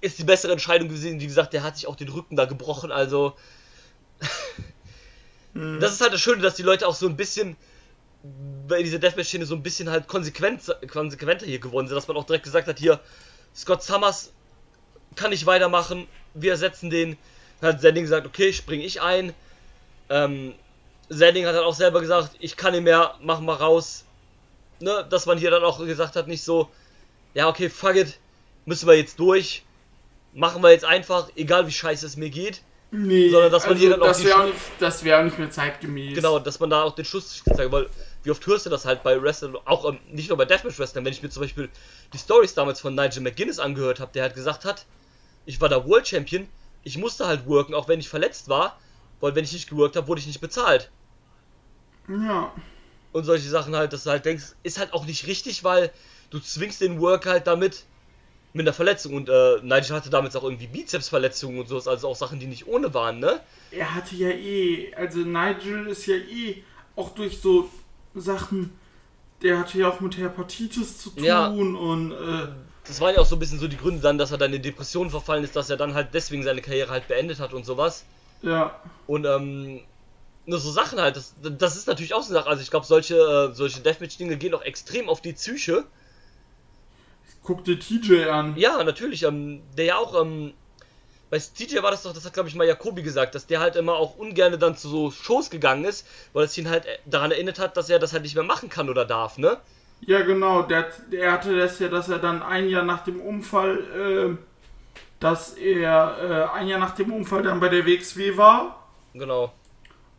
[0.01, 1.21] ist die bessere Entscheidung gewesen.
[1.21, 3.35] Wie gesagt, der hat sich auch den Rücken da gebrochen, also.
[5.81, 7.57] Das ist halt das Schöne, dass die Leute auch so ein bisschen
[8.69, 12.27] bei dieser Deathmatch-Szene so ein bisschen halt konsequent, konsequenter hier geworden sind, dass man auch
[12.27, 13.01] direkt gesagt hat, hier,
[13.59, 14.33] Scott Summers
[15.17, 17.19] kann nicht weitermachen, wir ersetzen den.
[17.61, 19.35] Dann hat Zending gesagt, okay, spring ich ein.
[20.09, 20.55] Ähm,
[21.11, 24.05] Zending hat dann auch selber gesagt, ich kann nicht mehr, mach mal raus.
[24.81, 26.69] Ne, dass man hier dann auch gesagt hat, nicht so,
[27.35, 28.21] ja, okay, fuck it,
[28.65, 29.65] müssen wir jetzt durch.
[30.35, 32.63] Machen wir jetzt einfach, egal wie scheiße es mir geht.
[32.93, 36.15] Nee, Sondern, dass man hier dann auch das wäre auch, wär auch nicht mehr zeitgemäß.
[36.15, 37.89] Genau, dass man da auch den Schuss gezeigt weil
[38.29, 41.03] wie oft hörst du das halt bei Wrestlern, auch ähm, nicht nur bei Deathmatch Wrestlern,
[41.07, 41.71] wenn ich mir zum Beispiel
[42.13, 44.85] die Stories damals von Nigel McGuinness angehört habe, der halt gesagt hat,
[45.47, 46.47] ich war da World Champion,
[46.83, 48.79] ich musste halt worken, auch wenn ich verletzt war,
[49.21, 50.91] weil wenn ich nicht geworkt habe, wurde ich nicht bezahlt.
[52.07, 52.53] Ja.
[53.13, 55.91] Und solche Sachen halt, dass du halt denkst, ist halt auch nicht richtig, weil
[56.29, 57.85] du zwingst den Work halt damit
[58.53, 62.17] mit einer Verletzung und äh, Nigel hatte damals auch irgendwie Bizepsverletzungen und sowas, also auch
[62.17, 63.41] Sachen, die nicht ohne waren, ne?
[63.71, 66.63] Er hatte ja eh, also Nigel ist ja eh
[66.95, 67.71] auch durch so
[68.21, 68.71] Sachen,
[69.43, 71.49] der hatte ja auch mit Hepatitis zu tun Ja.
[71.49, 72.49] und äh,
[72.87, 74.63] das waren ja auch so ein bisschen so die Gründe dann, dass er dann in
[74.63, 78.05] Depressionen verfallen ist, dass er dann halt deswegen seine Karriere halt beendet hat und sowas.
[78.43, 78.81] ja.
[79.07, 79.81] Und ähm,
[80.47, 82.49] nur so Sachen halt, das, das ist natürlich auch so eine Sache.
[82.49, 83.17] Also ich glaube, solche,
[83.51, 85.85] äh, solche Deathmatch-Dinge gehen auch extrem auf die Psyche.
[87.43, 88.57] Guck dir TJ an.
[88.57, 90.55] Ja, natürlich, ähm, der ja auch, ähm,
[91.31, 93.77] bei TJ war das doch, das hat glaube ich mal Jakobi gesagt, dass der halt
[93.77, 97.31] immer auch ungern dann zu so Shows gegangen ist, weil es ihn halt äh, daran
[97.31, 99.59] erinnert hat, dass er das halt nicht mehr machen kann oder darf, ne?
[100.01, 100.63] Ja, genau.
[100.63, 104.37] Der, der hatte das ja, dass er dann ein Jahr nach dem Unfall, äh,
[105.21, 109.53] dass er äh, ein Jahr nach dem Unfall dann bei der WXW war Genau.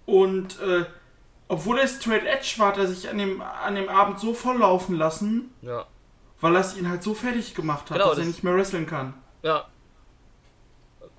[0.06, 0.86] und äh,
[1.48, 4.96] obwohl er Straight Edge war, hat er sich an dem, an dem Abend so volllaufen
[4.98, 5.86] lassen, Ja.
[6.42, 8.56] weil er es ihn halt so fertig gemacht hat, Genau, dass er das- nicht mehr
[8.56, 9.14] wresteln kann.
[9.42, 9.66] Ja.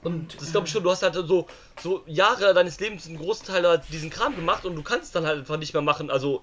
[0.03, 1.47] Und das glaube ich schon, du hast halt so,
[1.81, 5.27] so Jahre deines Lebens einen Großteil halt diesen Kram gemacht und du kannst es dann
[5.27, 6.11] halt einfach nicht mehr machen.
[6.11, 6.43] Also,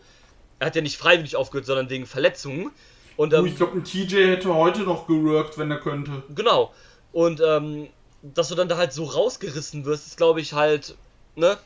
[0.60, 2.72] er hat ja nicht freiwillig aufgehört, sondern wegen Verletzungen.
[3.16, 6.24] Und ähm, ich glaube, ein TJ hätte heute noch geworkt, wenn er könnte.
[6.36, 6.74] genau.
[7.12, 7.88] Und ähm,
[8.22, 10.96] dass du dann da halt so rausgerissen wirst, ist glaube ich halt,
[11.36, 11.58] ne?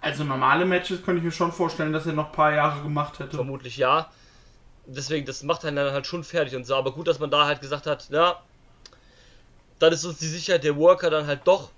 [0.00, 3.18] Also normale Matches könnte ich mir schon vorstellen, dass er noch ein paar Jahre gemacht
[3.18, 3.36] hätte.
[3.36, 4.10] Vermutlich ja.
[4.86, 6.74] Deswegen, das macht einen dann halt schon fertig und so.
[6.74, 8.40] Aber gut, dass man da halt gesagt hat, ja,
[9.78, 11.70] dann ist uns die Sicherheit der Worker dann halt doch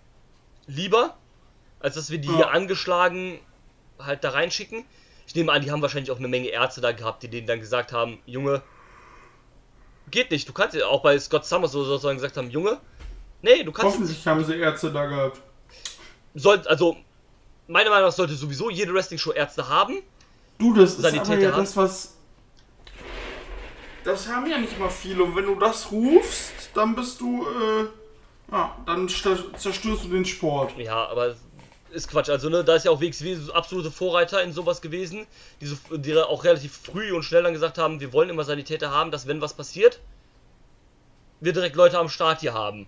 [0.66, 1.16] lieber,
[1.80, 3.40] als dass wir die hier angeschlagen
[3.98, 4.84] halt da reinschicken.
[5.26, 7.60] Ich nehme an, die haben wahrscheinlich auch eine Menge Ärzte da gehabt, die denen dann
[7.60, 8.62] gesagt haben, Junge,
[10.10, 10.48] geht nicht.
[10.48, 12.80] Du kannst ja auch bei Scott Summers oder so gesagt haben, Junge,
[13.42, 15.40] nee, du kannst Hoffentlich haben sie Ärzte da gehabt.
[16.34, 16.96] soll, also
[17.68, 20.02] meiner Meinung nach sollte sowieso jede Wrestling-Show Ärzte haben.
[20.58, 21.60] Du, das ist Sanitäter aber ja haben.
[21.60, 22.16] das, was...
[24.04, 25.24] Das haben ja nicht mal viele.
[25.24, 27.86] Und wenn du das rufst, dann bist du, äh...
[28.52, 30.76] Ja, dann zerstörst du den Sport.
[30.76, 31.36] Ja, aber
[31.90, 32.28] ist Quatsch.
[32.28, 35.26] Also, ne, da ist ja auch WXW so absolute Vorreiter in sowas gewesen,
[35.60, 38.90] die, so, die auch relativ früh und schnell dann gesagt haben, wir wollen immer Sanitäter
[38.90, 40.00] haben, dass wenn was passiert,
[41.40, 42.86] wir direkt Leute am Start hier haben.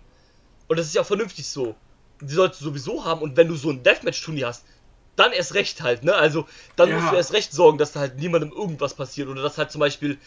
[0.69, 1.75] Und das ist ja auch vernünftig so.
[2.21, 4.65] Die sollst du sowieso haben und wenn du so ein Deathmatch-Turnier hast,
[5.17, 6.15] dann erst recht halt, ne?
[6.15, 6.47] Also,
[6.77, 6.97] dann Ja.
[6.97, 9.81] musst du erst recht sorgen, dass da halt niemandem irgendwas passiert oder dass halt zum
[9.81, 10.19] Beispiel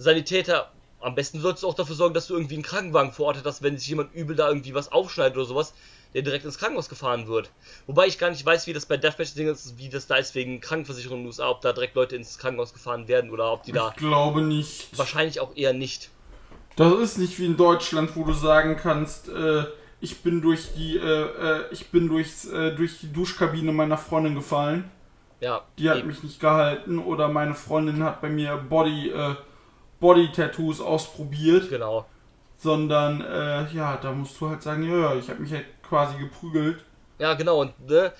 [0.00, 0.70] Sanitäter.
[1.02, 3.78] Am besten sollst du auch dafür sorgen, dass du irgendwie einen Krankenwagen verortet hast, wenn
[3.78, 5.72] sich jemand übel da irgendwie was aufschneidet oder sowas,
[6.14, 7.50] der direkt ins Krankenhaus gefahren wird.
[7.86, 10.60] Wobei ich gar nicht weiß, wie das bei Deathmatch-Ding ist, wie das da ist wegen
[10.60, 13.72] Krankenversicherung in den USA, ob da direkt Leute ins Krankenhaus gefahren werden oder ob die
[13.72, 14.96] da Ich glaube nicht.
[14.98, 16.10] wahrscheinlich auch eher nicht.
[16.76, 19.64] Das ist nicht wie in Deutschland, wo du sagen kannst, äh,
[20.00, 24.34] ich bin durch die, äh, äh, ich bin durchs, äh, durch die Duschkabine meiner Freundin
[24.34, 24.90] gefallen.
[25.40, 26.08] Ja, Die hat eben.
[26.08, 29.34] mich nicht gehalten oder meine Freundin hat bei mir Body, äh,
[30.00, 32.06] Body-Tattoos ausprobiert, genau.
[32.58, 36.18] sondern äh, ja, da musst du halt sagen, ja, ja, ich habe mich halt quasi
[36.18, 36.84] geprügelt.
[37.18, 37.60] Ja, genau.
[37.60, 38.12] Und ne,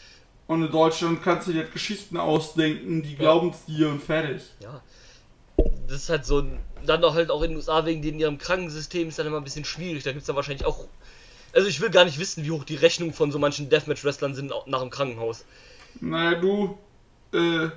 [0.47, 4.43] Und in Deutschland kannst du dir halt Geschichten ausdenken, die glauben es dir und fertig.
[4.61, 4.83] ja,
[5.89, 8.39] das ist halt so, ein- dann doch halt auch in den USA wegen den ihrem
[8.39, 10.03] Krankensystem ist dann immer ein bisschen schwierig.
[10.05, 10.89] Da gibt es dann wahrscheinlich auch,
[11.53, 14.53] also ich will gar nicht wissen, wie hoch die Rechnungen von so manchen Deathmatch-Wrestlern sind
[14.67, 15.45] nach dem Krankenhaus.
[16.01, 16.79] Naja, du,
[17.33, 17.69] äh,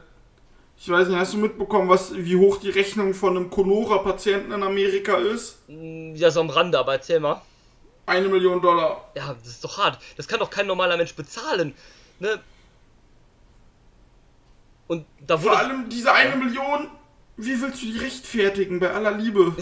[0.83, 4.63] ich weiß nicht, hast du mitbekommen, was, wie hoch die Rechnung von einem Conora-Patienten in
[4.63, 5.59] Amerika ist?
[5.67, 7.41] Hm, Ja, so am Rande, aber erzähl mal.
[8.05, 9.09] Eine Million Dollar.
[9.15, 9.97] Ja, das ist doch hart.
[10.17, 11.73] Das kann doch kein normaler Mensch bezahlen.
[12.19, 12.37] Ne?
[14.87, 16.89] Und da Vor wurde allem diese eine Million,
[17.37, 19.55] wie willst du die rechtfertigen, bei aller Liebe?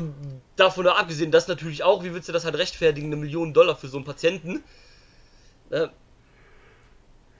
[0.55, 3.88] davon abgesehen, das natürlich auch, wie willst du das halt rechtfertigen, eine Million Dollar für
[3.88, 4.63] so einen Patienten?
[5.69, 5.91] Ne?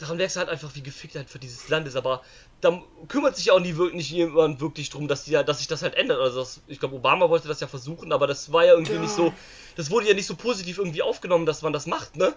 [0.02, 2.22] Daran merkst du halt einfach, wie gefickt halt für dieses Land ist, aber
[2.60, 5.68] da kümmert sich ja auch nie wirklich jemand wirklich drum, dass, die, ja- dass sich
[5.68, 6.20] das halt ändert.
[6.20, 9.00] Also das, ich glaube, Obama wollte das ja versuchen, aber das war ja irgendwie Ja.
[9.00, 9.32] nicht so,
[9.76, 12.34] das wurde ja nicht so positiv irgendwie aufgenommen, dass man das macht, ne?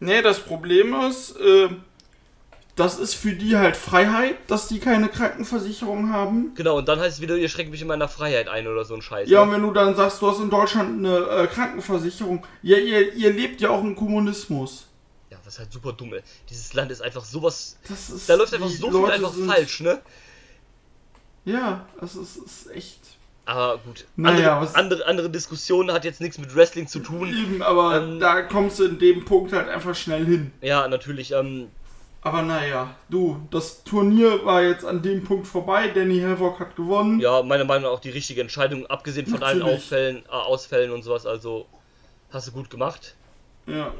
[0.00, 1.68] Nee, das Problem ist, äh,
[2.76, 6.52] das ist für die halt Freiheit, dass die keine Krankenversicherung haben.
[6.54, 8.94] Genau, und dann heißt es wieder, ihr schränkt mich in meiner Freiheit ein oder so
[8.94, 9.28] ein Scheiß.
[9.28, 9.46] Ja, ne?
[9.46, 13.32] und wenn du dann sagst, du hast in Deutschland eine äh, Krankenversicherung, ja, ihr, ihr
[13.32, 14.87] lebt ja auch im Kommunismus.
[15.48, 16.20] Was halt super dumm, ey.
[16.50, 17.78] Dieses Land ist einfach sowas.
[17.88, 19.98] Das ist, Da läuft einfach so viel Leute einfach sind- falsch, ne?
[21.46, 23.00] Ja, das ist, ist echt.
[23.46, 24.04] Aber gut.
[24.16, 27.28] Naja, andere, was- andere, andere Diskussion hat jetzt nichts mit Wrestling zu tun.
[27.30, 30.52] Eben, aber Ähm, da kommst du in dem Punkt halt einfach schnell hin.
[30.60, 31.32] Ja, natürlich.
[31.32, 31.70] Ähm,
[32.20, 35.88] Aber naja, du, das Turnier war jetzt an dem Punkt vorbei.
[35.88, 37.20] Danny Havoc hat gewonnen.
[37.20, 39.78] ja, meiner Meinung nach auch die richtige Entscheidung, abgesehen von allen Natürlich.
[39.84, 41.24] Auffällen, äh, Ausfällen und sowas.
[41.24, 41.64] Also,
[42.30, 43.14] hast du gut gemacht.
[43.66, 43.94] Ja.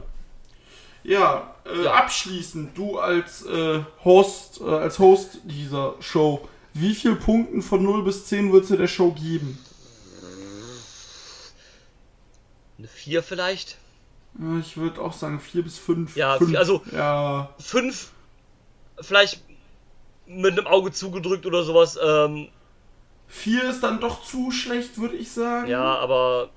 [1.04, 1.94] Ja, äh, Ja.
[1.94, 8.02] abschließend, du als äh, Host, äh, als Host dieser Show, wie viel Punkten von 0
[8.04, 9.58] bis 10 würdest du der Show geben?
[12.78, 13.76] Eine 4 vielleicht?
[14.60, 16.14] Ich würde auch sagen 4 bis 5.
[16.16, 16.56] Ja, Fünf.
[16.56, 18.12] also- Ja, 5
[19.00, 19.42] vielleicht
[20.26, 21.98] mit einem Auge zugedrückt oder sowas.
[22.02, 22.48] Ähm,
[23.26, 25.68] 4 ist dann doch zu schlecht, würde ich sagen.
[25.68, 26.50] ja, aber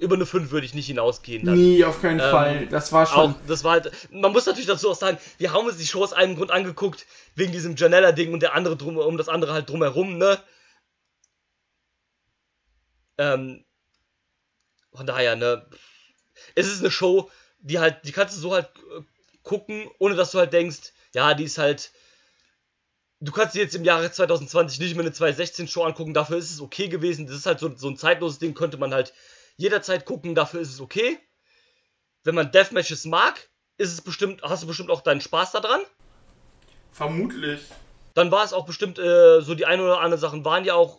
[0.00, 1.44] über eine 5 würde ich nicht hinausgehen.
[1.44, 1.56] Dann.
[1.56, 2.66] Nee, auf keinen Ähm, Fall.
[2.66, 3.32] Das war schon.
[3.32, 6.02] Auch, das war halt, man muss natürlich dazu auch sagen, wir haben uns die Show
[6.02, 9.68] aus einem Grund angeguckt, wegen diesem Janella-Ding und der andere drum, um das andere halt
[9.68, 10.38] drumherum, ne?
[13.18, 13.64] Ähm,
[14.92, 15.66] von daher, ne?
[16.54, 17.30] Es ist eine Show,
[17.60, 19.02] die halt, die kannst du so halt äh,
[19.42, 21.92] gucken, ohne dass du halt denkst, ja, die ist halt.
[23.22, 26.62] Du kannst dir jetzt im Jahre 2020 nicht mehr eine 216-Show angucken, dafür ist es
[26.62, 27.26] okay gewesen.
[27.26, 29.12] Das ist halt so, so ein zeitloses Ding, könnte man halt
[29.60, 31.18] jederzeit gucken, dafür ist es okay
[32.24, 33.48] wenn man Deathmatches mag,
[33.78, 35.80] ist es bestimmt, hast du bestimmt auch deinen Spaß daran.
[36.92, 37.60] Vermutlich.
[38.14, 40.98] Dann war es auch bestimmt, äh, so die ein oder andere Sachen waren ja auch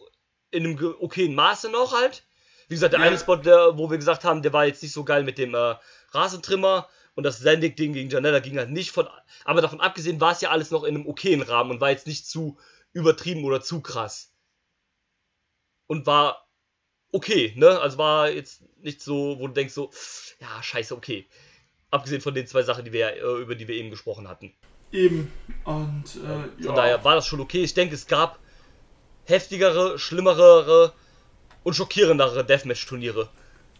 [0.49, 2.23] in einem okayen Maße noch halt.
[2.67, 3.05] Wie gesagt, der Ja.
[3.05, 5.53] eine Spot, der, wo wir gesagt haben, der war jetzt nicht so geil mit dem
[5.53, 5.75] äh,
[6.11, 9.07] Rasentrimmer und das Sendig-Ding gegen Janella ging halt nicht von.
[9.43, 12.07] Aber davon abgesehen war es ja alles noch in einem okayen Rahmen und war jetzt
[12.07, 12.57] nicht zu
[12.93, 14.33] übertrieben oder zu krass.
[15.87, 16.47] Und war
[17.11, 17.79] okay, ne?
[17.79, 19.91] Also war jetzt nicht so, wo du denkst so,
[20.39, 21.25] ja, scheiße, okay.
[21.89, 24.53] Abgesehen von den zwei Sachen, die wir, äh, über die wir eben gesprochen hatten.
[24.91, 25.31] Eben.
[25.63, 26.73] Und äh, Von ja.
[26.73, 27.63] daher war das schon okay.
[27.63, 28.39] Ich denke, es gab
[29.25, 30.93] heftigere, schlimmere
[31.63, 33.29] und schockierendere Deathmatch-Turniere.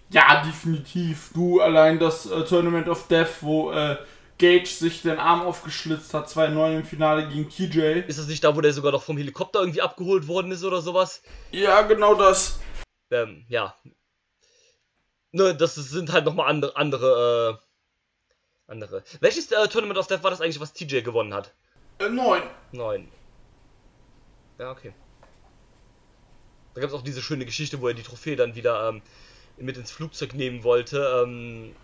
[0.10, 1.32] Ja, definitiv.
[1.34, 3.98] Du allein das äh, Tournament of Death, wo äh,
[4.38, 8.04] Gage sich den Arm aufgeschlitzt hat, 2-9 im Finale gegen TJ.
[8.08, 10.82] Ist das nicht da, wo der sogar noch vom Helikopter irgendwie abgeholt worden ist oder
[10.82, 11.22] sowas?
[11.52, 12.60] Ja, genau das.
[13.12, 13.76] Ähm, ja.
[15.32, 17.60] Ne, das sind halt nochmal andere, andere,
[18.68, 19.04] äh, andere.
[19.20, 21.54] Welches äh, Tournament of Death war das eigentlich, was TJ gewonnen hat?
[22.00, 22.42] Äh, 9.
[22.72, 23.08] Neun.
[24.58, 24.94] Ja, okay.
[26.74, 29.02] Da gab es auch diese schöne Geschichte, wo er die Trophäe dann wieder ähm,
[29.58, 31.24] mit ins Flugzeug nehmen wollte.
[31.24, 31.76] Ähm,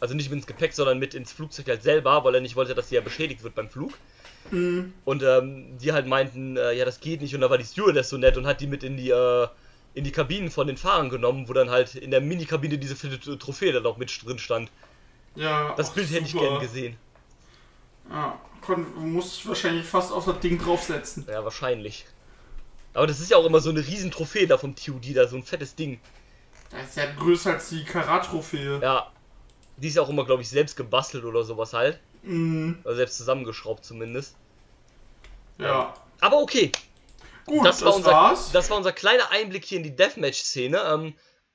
[0.00, 2.74] also nicht mit ins Gepäck, sondern mit ins Flugzeug halt selber, weil er nicht wollte,
[2.74, 3.94] dass sie ja beschädigt wird beim Flug.
[4.50, 7.34] Und ähm, die halt meinten, äh, ja, das geht nicht.
[7.34, 9.48] Und da war die Stewardess so nett und hat die mit in die, äh,
[9.98, 13.36] in die Kabinen von den Fahrern genommen, wo dann halt in der Minikabine diese fette
[13.36, 14.70] Trophäe dann auch mit drin stand.
[15.34, 16.96] Ja, Das Bild hätte ich gern gesehen.
[18.08, 21.26] Ja, kon muss ich wahrscheinlich fast auf das Ding draufsetzen.
[21.28, 22.06] Ja, wahrscheinlich.
[22.94, 25.36] Aber das ist ja auch immer so eine riesen Trophäe da vom TUD, da so
[25.36, 25.98] ein fettes Ding.
[26.70, 28.78] Das ist ja größer als die Karat-Trophäe.
[28.80, 29.10] Ja.
[29.78, 31.98] Die ist ja auch immer, glaube ich, selbst gebastelt oder sowas halt.
[32.22, 32.78] Mhm.
[32.84, 34.36] Oder selbst zusammengeschraubt zumindest.
[35.58, 35.92] Ja.
[36.20, 36.70] Aber okay.
[37.48, 38.52] Gut, das, das, war unser, war's.
[38.52, 40.78] das war unser kleiner Einblick hier in die Deathmatch-Szene.
[40.94, 41.14] Ähm,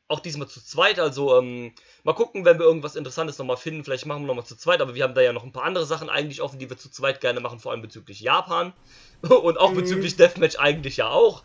[0.10, 1.00] auch diesmal zu zweit.
[1.00, 1.74] Also ähm,
[2.04, 3.84] mal gucken, wenn wir irgendwas Interessantes nochmal finden.
[3.84, 4.82] Vielleicht machen wir nochmal zu zweit.
[4.82, 6.92] Aber wir haben da ja noch ein paar andere Sachen eigentlich offen, die wir zu
[6.92, 7.60] zweit gerne machen.
[7.60, 8.74] Vor allem bezüglich Japan.
[9.22, 9.76] Und auch Mhm.
[9.78, 11.44] bezüglich Deathmatch eigentlich ja auch.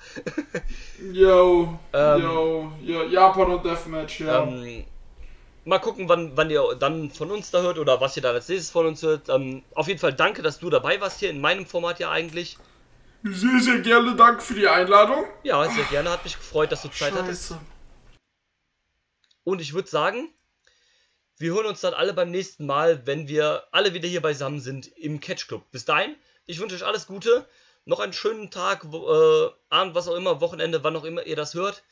[1.13, 4.43] Yo, Ähm, yo, yo, Japan und Deathmatch, ja.
[4.43, 4.85] Ähm,
[5.65, 8.49] mal gucken, wann, wann ihr dann von uns da hört oder was ihr dann als
[8.49, 9.29] nächstes von uns hört.
[9.29, 12.59] Ähm, auf jeden Fall danke, dass du dabei warst hier in meinem Format ja eigentlich.
[13.23, 15.25] Sehr, sehr gerne Dank für die Einladung.
[15.43, 16.11] Ja, sehr gerne.
[16.11, 17.49] Hat mich gefreut, dass du Zeit hattest.
[17.49, 17.61] Scheiße.
[19.45, 20.29] Und ich würde sagen,
[21.39, 24.89] wir hören uns dann alle beim nächsten Mal, wenn wir alle wieder hier beisammen sind
[24.97, 25.71] im Catch Club.
[25.71, 26.17] Bis dahin,
[26.47, 27.47] ich wünsche euch alles Gute.
[27.85, 31.55] Noch einen schönen Tag, äh, Abend, was auch immer, Wochenende, wann auch immer ihr das
[31.55, 31.83] hört.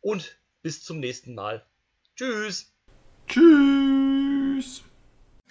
[0.00, 1.64] Und bis zum nächsten Mal.
[2.16, 2.72] Tschüss.
[3.26, 4.82] Tschüss.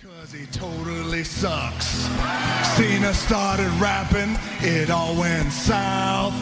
[0.02, 1.86] Cause he totally sucks.
[2.76, 6.34] Cena started rapping, it all went south.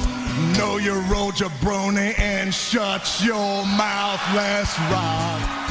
[0.57, 5.68] Know your road jabroni and shut your mouth, let's rock.